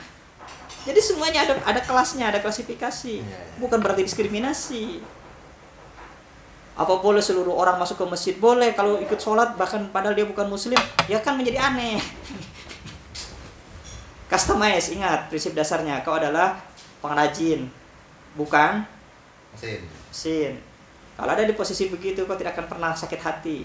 Jadi 0.86 1.02
semuanya 1.02 1.42
ada 1.42 1.54
ada 1.66 1.80
kelasnya 1.82 2.30
ada 2.30 2.38
klasifikasi. 2.38 3.18
Iya, 3.18 3.26
iya. 3.26 3.58
bukan 3.58 3.82
berarti 3.82 4.06
diskriminasi 4.06 5.02
apa 6.76 7.00
boleh 7.00 7.24
seluruh 7.24 7.56
orang 7.56 7.80
masuk 7.80 7.96
ke 7.96 8.04
masjid? 8.04 8.34
Boleh. 8.36 8.76
Kalau 8.76 9.00
ikut 9.00 9.16
sholat 9.16 9.56
bahkan 9.56 9.88
padahal 9.88 10.12
dia 10.12 10.28
bukan 10.28 10.44
muslim 10.44 10.76
ya 11.08 11.16
kan 11.24 11.40
menjadi 11.40 11.72
aneh. 11.72 11.96
Customize 14.30 14.92
ingat 14.92 15.32
prinsip 15.32 15.56
dasarnya. 15.56 16.04
Kau 16.04 16.20
adalah 16.20 16.60
pengrajin 17.00 17.72
bukan 18.36 18.84
Mesin. 19.56 19.80
mesin. 20.12 20.52
Kalau 21.16 21.32
ada 21.32 21.48
di 21.48 21.56
posisi 21.56 21.88
begitu 21.88 22.28
kau 22.28 22.36
tidak 22.36 22.52
akan 22.52 22.68
pernah 22.68 22.92
sakit 22.92 23.20
hati. 23.24 23.64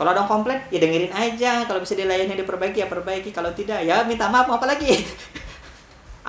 Kalau 0.00 0.16
ada 0.16 0.24
yang 0.24 0.32
komplain 0.32 0.64
ya 0.72 0.80
dengerin 0.80 1.12
aja. 1.12 1.68
Kalau 1.68 1.84
bisa 1.84 1.92
dilayani 1.92 2.40
diperbaiki 2.40 2.80
ya 2.80 2.88
perbaiki. 2.88 3.36
Kalau 3.36 3.52
tidak 3.52 3.84
ya 3.84 4.00
minta 4.08 4.32
maaf 4.32 4.48
apa 4.48 4.64
lagi? 4.64 4.96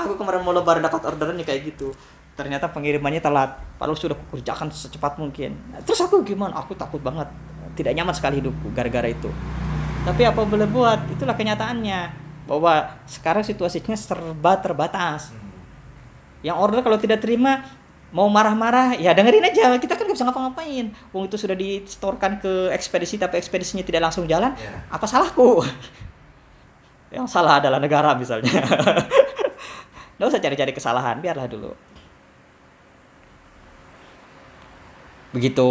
Aku 0.03 0.19
kemarin 0.19 0.43
mau 0.43 0.51
lebaran 0.51 0.83
dapat 0.83 1.07
orderan 1.07 1.39
ya 1.39 1.47
kayak 1.47 1.71
gitu 1.71 1.95
ternyata 2.37 2.69
pengirimannya 2.69 3.19
telat. 3.19 3.57
Padahal 3.81 3.97
sudah 3.97 4.13
kukerjakan 4.13 4.69
secepat 4.69 5.17
mungkin. 5.17 5.57
Terus 5.83 6.05
aku 6.05 6.21
gimana? 6.21 6.61
Aku 6.61 6.77
takut 6.77 7.01
banget. 7.01 7.25
Tidak 7.73 7.91
nyaman 7.97 8.13
sekali 8.13 8.37
hidupku 8.37 8.69
gara-gara 8.71 9.09
itu. 9.09 9.27
Tapi 10.05 10.21
apa 10.23 10.45
boleh 10.45 10.69
buat? 10.69 11.01
Itulah 11.09 11.33
kenyataannya. 11.33 12.29
Bahwa 12.45 13.01
sekarang 13.09 13.41
situasinya 13.41 13.97
serba 13.97 14.53
terbatas. 14.61 15.33
Yang 16.45 16.57
order 16.61 16.79
kalau 16.85 17.01
tidak 17.01 17.25
terima 17.25 17.65
mau 18.13 18.29
marah-marah 18.31 18.95
ya 19.01 19.17
dengerin 19.17 19.49
aja. 19.49 19.73
Kita 19.81 19.97
kan 19.97 20.05
nggak 20.05 20.15
bisa 20.15 20.25
ngapa-ngapain. 20.29 20.93
Wong 21.11 21.25
itu 21.25 21.35
sudah 21.41 21.57
disetorkan 21.57 22.37
ke 22.37 22.69
ekspedisi 22.71 23.17
tapi 23.17 23.41
ekspedisinya 23.41 23.81
tidak 23.81 24.07
langsung 24.07 24.29
jalan. 24.29 24.53
Ya. 24.53 24.85
apa 24.93 25.05
salahku? 25.09 25.65
Yang 27.17 27.33
salah 27.33 27.57
adalah 27.57 27.81
negara 27.81 28.13
misalnya. 28.13 28.51
Nggak 30.17 30.27
usah 30.33 30.41
cari-cari 30.41 30.71
kesalahan 30.73 31.21
biarlah 31.21 31.45
dulu 31.45 31.96
begitu. 35.31 35.69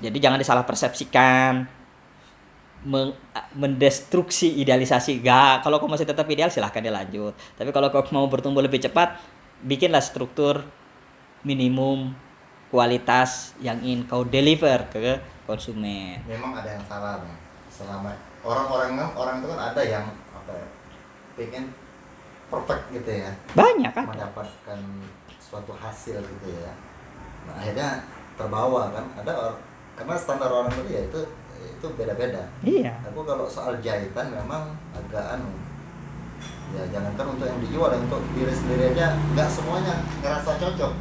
Jadi 0.00 0.16
jangan 0.16 0.40
disalah 0.40 0.64
persepsikan 0.64 1.68
meng- 2.84 3.16
mendestruksi 3.52 4.60
idealisasi. 4.64 5.20
Gak 5.20 5.64
kalau 5.64 5.76
kau 5.76 5.90
masih 5.90 6.08
tetap 6.08 6.24
ideal 6.32 6.48
silahkan 6.48 6.80
dilanjut 6.80 7.36
tapi 7.56 7.70
kalau 7.74 7.92
kau 7.92 8.04
mau 8.12 8.24
bertumbuh 8.28 8.64
lebih 8.64 8.80
cepat 8.80 9.20
bikinlah 9.60 10.00
struktur 10.00 10.64
minimum 11.44 12.16
kualitas 12.72 13.52
yang 13.60 13.76
ingin 13.82 14.06
kau 14.08 14.24
deliver 14.24 14.86
ke 14.88 15.20
konsumen. 15.44 16.22
Memang 16.24 16.54
ada 16.56 16.78
yang 16.78 16.84
salah 16.86 17.20
bang. 17.20 17.36
Selama 17.68 18.10
orang-orang 18.46 18.96
orang 19.16 19.34
itu 19.42 19.46
kan 19.52 19.60
ada 19.72 19.82
yang 19.84 20.06
apa 20.32 20.52
ya 20.54 20.66
pengen 21.36 21.64
perfect 22.48 22.84
gitu 22.94 23.10
ya. 23.10 23.30
Banyak 23.52 23.92
kan 23.92 24.04
mendapatkan 24.08 24.80
suatu 25.42 25.74
hasil 25.76 26.22
gitu 26.22 26.48
ya. 26.48 26.72
Nah, 27.48 27.58
akhirnya 27.58 28.04
terbawa 28.40 28.88
kan 28.96 29.04
ada 29.20 29.32
or- 29.36 29.60
karena 29.94 30.16
standar 30.16 30.48
orang 30.48 30.72
itu 30.72 30.96
ya 30.96 31.00
itu 31.04 31.20
itu 31.60 31.86
beda-beda 31.96 32.42
iya 32.64 32.96
aku 33.04 33.20
kalau 33.28 33.44
soal 33.44 33.76
jahitan 33.84 34.32
memang 34.32 34.72
agak 34.96 35.36
anu 35.36 35.52
ya 36.70 36.82
jangankan 36.88 37.36
untuk 37.36 37.46
yang 37.50 37.60
dijual 37.60 37.90
yang 37.92 38.02
untuk 38.08 38.22
diri 38.32 38.54
sendiri 38.54 38.96
aja 38.96 39.12
nggak 39.36 39.48
semuanya 39.50 39.94
ngerasa 40.24 40.56
cocok 40.56 40.92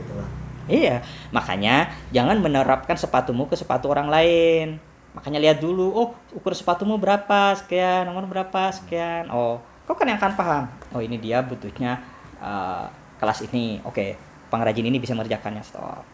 gitu 0.00 0.14
lah 0.16 0.28
Iya, 0.70 1.02
makanya 1.34 1.90
jangan 2.14 2.38
menerapkan 2.38 2.94
sepatumu 2.94 3.50
ke 3.50 3.58
sepatu 3.58 3.90
orang 3.90 4.06
lain. 4.06 4.78
Makanya 5.10 5.42
lihat 5.42 5.58
dulu, 5.58 5.90
oh 5.90 6.14
ukur 6.38 6.54
sepatumu 6.54 7.02
berapa, 7.02 7.50
sekian, 7.58 8.06
nomor 8.06 8.30
berapa, 8.30 8.70
sekian. 8.70 9.26
Oh, 9.26 9.58
kau 9.90 9.98
kan 9.98 10.06
yang 10.06 10.22
akan 10.22 10.38
paham. 10.38 10.64
Oh 10.94 11.02
ini 11.02 11.18
dia 11.18 11.42
butuhnya 11.42 11.98
eh, 12.38 12.86
kelas 13.18 13.42
ini. 13.50 13.82
Oke, 13.82 14.14
pengrajin 14.54 14.86
ini 14.86 15.02
bisa 15.02 15.18
mengerjakannya. 15.18 15.66
Stop. 15.66 16.06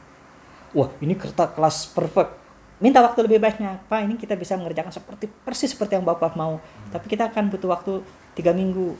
Wah 0.76 0.90
ini 1.00 1.14
kertas 1.16 1.54
kelas 1.56 1.76
perfect. 1.92 2.36
Minta 2.78 3.02
waktu 3.02 3.26
lebih 3.26 3.42
baiknya. 3.42 3.80
Pak 3.90 4.06
ini 4.06 4.14
kita 4.14 4.38
bisa 4.38 4.54
mengerjakan 4.54 4.92
seperti 4.94 5.26
persis 5.26 5.74
seperti 5.74 5.98
yang 5.98 6.06
bapak 6.06 6.38
mau. 6.38 6.62
Tapi 6.94 7.06
kita 7.10 7.30
akan 7.32 7.50
butuh 7.50 7.68
waktu 7.72 7.92
tiga 8.38 8.54
minggu. 8.54 8.94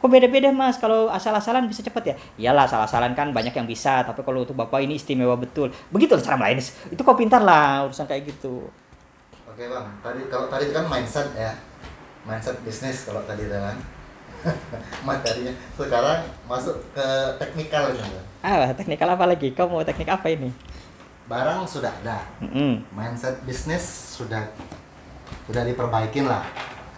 Kok 0.00 0.08
beda-beda 0.08 0.48
mas? 0.52 0.80
Kalau 0.80 1.12
asal-asalan 1.12 1.68
bisa 1.68 1.84
cepat 1.84 2.02
ya? 2.04 2.14
Iyalah 2.40 2.64
asal-asalan 2.68 3.12
kan 3.16 3.32
banyak 3.32 3.52
yang 3.52 3.68
bisa. 3.68 4.04
Tapi 4.04 4.20
kalau 4.24 4.44
untuk 4.44 4.56
bapak 4.56 4.84
ini 4.84 4.96
istimewa 4.96 5.36
betul. 5.36 5.72
Begitu 5.92 6.16
cara 6.20 6.36
melayani. 6.36 6.64
Itu 6.92 7.00
kau 7.04 7.16
pintar 7.16 7.40
lah 7.44 7.88
urusan 7.88 8.08
kayak 8.08 8.28
gitu. 8.28 8.68
oke 9.50 9.68
bang 9.76 9.86
tadi 10.00 10.20
kalau 10.30 10.46
tadi 10.46 10.72
kan 10.72 10.86
mindset 10.86 11.28
ya 11.34 11.52
mindset 12.24 12.56
bisnis 12.64 13.04
kalau 13.04 13.20
tadi 13.26 13.44
kan 13.50 13.76
materinya 15.08 15.52
sekarang 15.76 16.24
masuk 16.48 16.80
ke 16.96 17.06
teknikal 17.36 17.92
gitu 17.92 18.20
Ah 18.40 18.72
teknikal 18.72 19.08
apa 19.08 19.24
lagi? 19.24 19.52
Kau 19.52 19.68
mau 19.68 19.80
teknik 19.80 20.08
apa 20.08 20.28
ini? 20.28 20.48
barang 21.30 21.62
sudah 21.62 21.94
ada 22.02 22.26
Mm-mm. 22.42 22.82
mindset 22.90 23.38
bisnis 23.46 23.86
sudah 24.18 24.50
sudah 25.46 25.62
diperbaikin 25.62 26.26
lah 26.26 26.42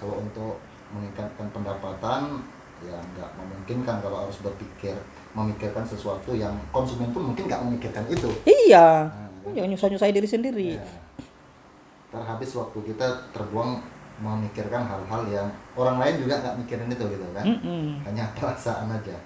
kalau 0.01 0.25
untuk 0.25 0.57
meningkatkan 0.89 1.53
pendapatan 1.53 2.41
ya 2.81 2.97
nggak 3.13 3.29
memungkinkan 3.37 4.01
kalau 4.01 4.25
harus 4.25 4.41
berpikir 4.41 4.97
memikirkan 5.37 5.85
sesuatu 5.85 6.33
yang 6.33 6.57
konsumen 6.73 7.13
pun 7.13 7.29
mungkin 7.29 7.45
nggak 7.45 7.61
memikirkan 7.61 8.09
itu 8.09 8.33
Iya. 8.49 9.05
Nah, 9.05 9.53
Jangan 9.53 9.69
nyusah-nyusahin 9.69 10.17
diri 10.17 10.25
sendiri. 10.27 10.69
ya. 10.75 10.85
terhabis 12.09 12.57
waktu 12.57 12.79
kita 12.89 13.07
terbuang 13.33 13.85
memikirkan 14.17 14.85
hal-hal 14.85 15.23
yang 15.29 15.49
orang 15.73 16.01
lain 16.01 16.15
juga 16.19 16.41
nggak 16.41 16.57
mikirin 16.57 16.89
itu 16.89 17.05
gitu 17.07 17.27
kan 17.33 17.45
Mm-mm. 17.45 18.01
hanya 18.05 18.33
perasaan 18.33 18.89
aja 18.89 19.17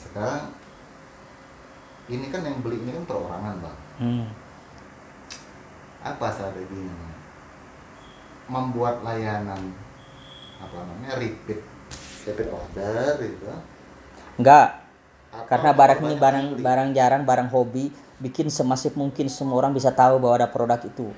sekarang 0.00 0.44
ini 2.08 2.26
kan 2.28 2.42
yang 2.42 2.58
beli 2.60 2.80
ini 2.80 2.90
kan 2.92 3.04
perorangan 3.06 3.54
bang 3.60 3.78
Hmm. 4.00 4.26
apa 6.00 6.26
strateginya 6.32 7.12
membuat 8.48 9.04
layanan 9.04 9.60
apa 10.56 10.76
namanya 10.88 11.20
repeat 11.20 11.60
repeat 12.24 12.48
order 12.48 13.20
gitu 13.20 13.44
Enggak, 14.40 14.88
Atau 15.28 15.44
karena 15.46 15.70
barang 15.76 16.00
ini 16.00 16.14
barang 16.16 16.46
beli? 16.56 16.62
barang 16.64 16.88
jarang, 16.96 17.22
barang 17.28 17.48
hobi, 17.52 17.92
bikin 18.16 18.48
semasif 18.48 18.96
mungkin 18.96 19.28
semua 19.28 19.60
orang 19.60 19.76
bisa 19.76 19.92
tahu 19.92 20.16
bahwa 20.16 20.40
ada 20.40 20.48
produk 20.48 20.80
itu. 20.80 21.12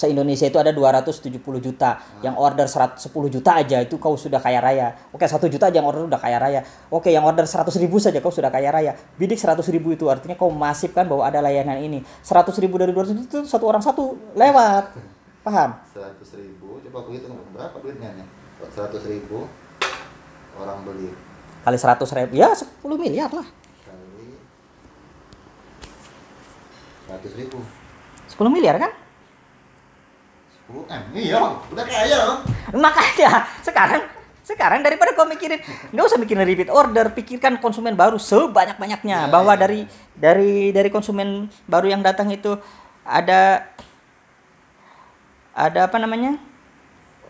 Oh, 0.00 0.08
gitu. 0.08 0.08
Se 0.08 0.08
Indonesia 0.08 0.46
itu 0.48 0.56
ada 0.56 0.72
270 0.72 1.60
juta, 1.60 2.00
yang 2.24 2.40
order 2.40 2.64
110 2.64 2.96
juta 3.28 3.50
aja 3.52 3.84
itu 3.84 4.00
kau 4.00 4.16
sudah 4.16 4.40
kaya 4.40 4.64
raya. 4.64 4.96
Oke, 5.12 5.28
satu 5.28 5.44
juta 5.52 5.68
aja 5.68 5.84
yang 5.84 5.88
order 5.88 6.08
udah 6.08 6.16
kaya 6.16 6.40
raya. 6.40 6.60
Oke, 6.88 7.12
yang 7.12 7.24
order 7.28 7.44
100 7.44 7.68
ribu 7.76 8.00
saja 8.00 8.24
kau 8.24 8.32
sudah 8.32 8.48
kaya 8.48 8.72
raya. 8.72 8.96
Bidik 9.20 9.36
100 9.36 9.60
ribu 9.68 9.92
itu 9.92 10.08
artinya 10.08 10.34
kau 10.40 10.48
masif 10.48 10.96
kan 10.96 11.04
bahwa 11.04 11.28
ada 11.28 11.44
layanan 11.44 11.76
ini. 11.76 12.00
100 12.24 12.48
ribu 12.64 12.80
dari 12.80 12.96
200 12.96 13.28
itu 13.28 13.44
satu 13.44 13.64
orang 13.68 13.84
satu 13.84 14.16
lewat. 14.32 14.96
Paham? 15.40 15.72
seratus 15.88 16.36
ribu 16.36 16.84
coba 16.84 17.00
aku 17.00 17.16
hitung 17.16 17.32
berapa 17.56 17.72
duitnya 17.80 18.12
nih 18.12 18.28
seratus 18.76 19.08
ribu 19.08 19.48
orang 20.60 20.84
beli 20.84 21.08
Kali 21.60 21.76
100 21.76 22.04
ribu, 22.16 22.32
ya 22.40 22.52
10 22.52 22.64
miliar 22.96 23.32
lah. 23.32 23.48
kali 23.48 24.36
seratus 27.08 27.32
ribu 27.40 27.58
10 28.28 28.52
miliar 28.52 28.76
kan? 28.76 28.92
M 30.86 31.02
iya 31.12 31.36
bang 31.36 31.54
udah 31.68 31.84
kaya 31.84 32.16
bang 32.20 32.38
Makanya 32.72 33.30
sekarang 33.60 34.02
sekarang 34.40 34.80
daripada 34.80 35.10
kau 35.12 35.24
mikirin 35.24 35.58
nggak 35.90 36.04
usah 36.04 36.18
mikirin 36.18 36.42
repeat 36.42 36.66
order, 36.68 37.10
pikirkan 37.10 37.58
konsumen 37.58 37.94
baru 37.94 38.16
sebanyak-banyaknya 38.16 39.26
Ya, 39.26 39.30
bahwa 39.30 39.54
ya. 39.54 39.60
dari 39.60 39.80
dari 40.12 40.54
dari 40.70 40.88
konsumen 40.88 41.28
baru 41.64 41.86
yang 41.88 42.00
datang 42.00 42.30
itu 42.30 42.58
ada 43.02 43.66
ada 45.52 45.80
apa 45.84 45.96
namanya? 45.96 46.38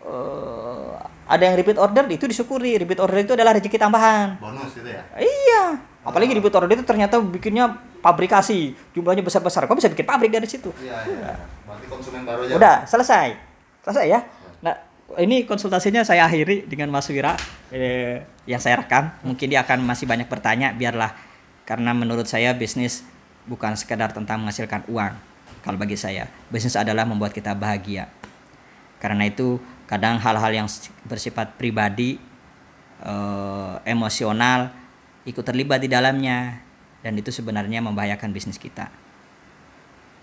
Eh, 0.01 0.93
ada 1.27 1.43
yang 1.43 1.55
repeat 1.55 1.77
order 1.77 2.05
itu 2.07 2.25
disyukuri. 2.25 2.77
Repeat 2.77 2.99
order 2.99 3.17
itu 3.19 3.33
adalah 3.33 3.53
rezeki 3.53 3.77
tambahan. 3.77 4.37
bonus 4.37 4.73
gitu 4.73 4.89
ya 4.89 5.01
Iya. 5.13 5.77
Apalagi 6.01 6.33
repeat 6.33 6.53
order 6.53 6.69
itu 6.71 6.81
ternyata 6.81 7.17
bikinnya 7.17 7.77
pabrikasi, 8.01 8.73
jumlahnya 8.97 9.21
besar-besar. 9.21 9.69
Kau 9.69 9.77
bisa 9.77 9.87
bikin 9.87 10.05
pabrik 10.05 10.33
dari 10.33 10.49
situ. 10.49 10.73
iya 10.81 11.05
iya 11.05 11.61
berarti 11.71 11.87
konsumen 11.87 12.21
baru 12.27 12.43
aja 12.43 12.53
Udah, 12.59 12.75
selesai. 12.83 13.27
Selesai 13.87 14.05
ya. 14.11 14.19
Nah, 14.59 14.75
ini 15.17 15.47
konsultasinya 15.47 16.03
saya 16.03 16.27
akhiri 16.27 16.67
dengan 16.67 16.91
Mas 16.91 17.07
Wira 17.07 17.39
eh, 17.71 18.27
yang 18.43 18.59
saya 18.59 18.83
rekam. 18.83 19.15
Mungkin 19.23 19.47
dia 19.47 19.63
akan 19.63 19.87
masih 19.87 20.05
banyak 20.05 20.27
bertanya, 20.27 20.75
biarlah. 20.75 21.15
Karena 21.63 21.95
menurut 21.95 22.27
saya 22.27 22.51
bisnis 22.51 23.07
bukan 23.47 23.79
sekedar 23.79 24.11
tentang 24.11 24.43
menghasilkan 24.43 24.83
uang. 24.91 25.15
Kalau 25.61 25.77
bagi 25.77 25.95
saya, 25.95 26.27
bisnis 26.51 26.75
adalah 26.75 27.07
membuat 27.07 27.31
kita 27.31 27.55
bahagia. 27.55 28.11
Karena 29.01 29.25
itu, 29.25 29.57
kadang 29.89 30.21
hal-hal 30.21 30.51
yang 30.53 30.67
bersifat 31.07 31.57
pribadi, 31.57 32.19
eh, 33.01 33.75
emosional, 33.87 34.73
ikut 35.25 35.45
terlibat 35.45 35.81
di 35.81 35.89
dalamnya. 35.89 36.61
Dan 37.01 37.17
itu 37.17 37.33
sebenarnya 37.33 37.81
membahayakan 37.81 38.29
bisnis 38.29 38.61
kita. 38.61 38.93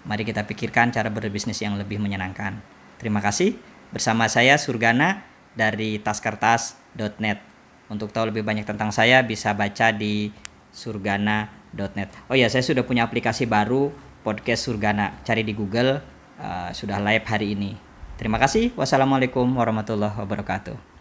Mari 0.07 0.23
kita 0.23 0.47
pikirkan 0.47 0.95
cara 0.95 1.11
berbisnis 1.11 1.59
yang 1.59 1.75
lebih 1.75 1.99
menyenangkan. 1.99 2.63
Terima 3.03 3.19
kasih. 3.19 3.59
Bersama 3.91 4.31
saya 4.31 4.55
Surgana 4.57 5.27
dari 5.59 5.99
taskertas.net. 5.99 7.43
Untuk 7.89 8.15
tahu 8.15 8.31
lebih 8.31 8.45
banyak 8.47 8.69
tentang 8.69 8.95
saya 8.95 9.25
bisa 9.25 9.57
baca 9.57 9.91
di 9.91 10.31
surgana.net. 10.71 12.09
Oh 12.31 12.37
ya, 12.37 12.47
saya 12.53 12.63
sudah 12.63 12.85
punya 12.85 13.09
aplikasi 13.09 13.49
baru 13.49 13.91
podcast 14.23 14.69
Surgana. 14.69 15.19
Cari 15.25 15.43
di 15.43 15.57
Google. 15.57 15.99
eh, 16.39 16.71
sudah 16.71 17.03
live 17.03 17.27
hari 17.27 17.59
ini. 17.59 17.75
Terima 18.15 18.39
kasih. 18.39 18.71
Wassalamualaikum 18.79 19.47
warahmatullahi 19.59 20.15
wabarakatuh. 20.23 20.98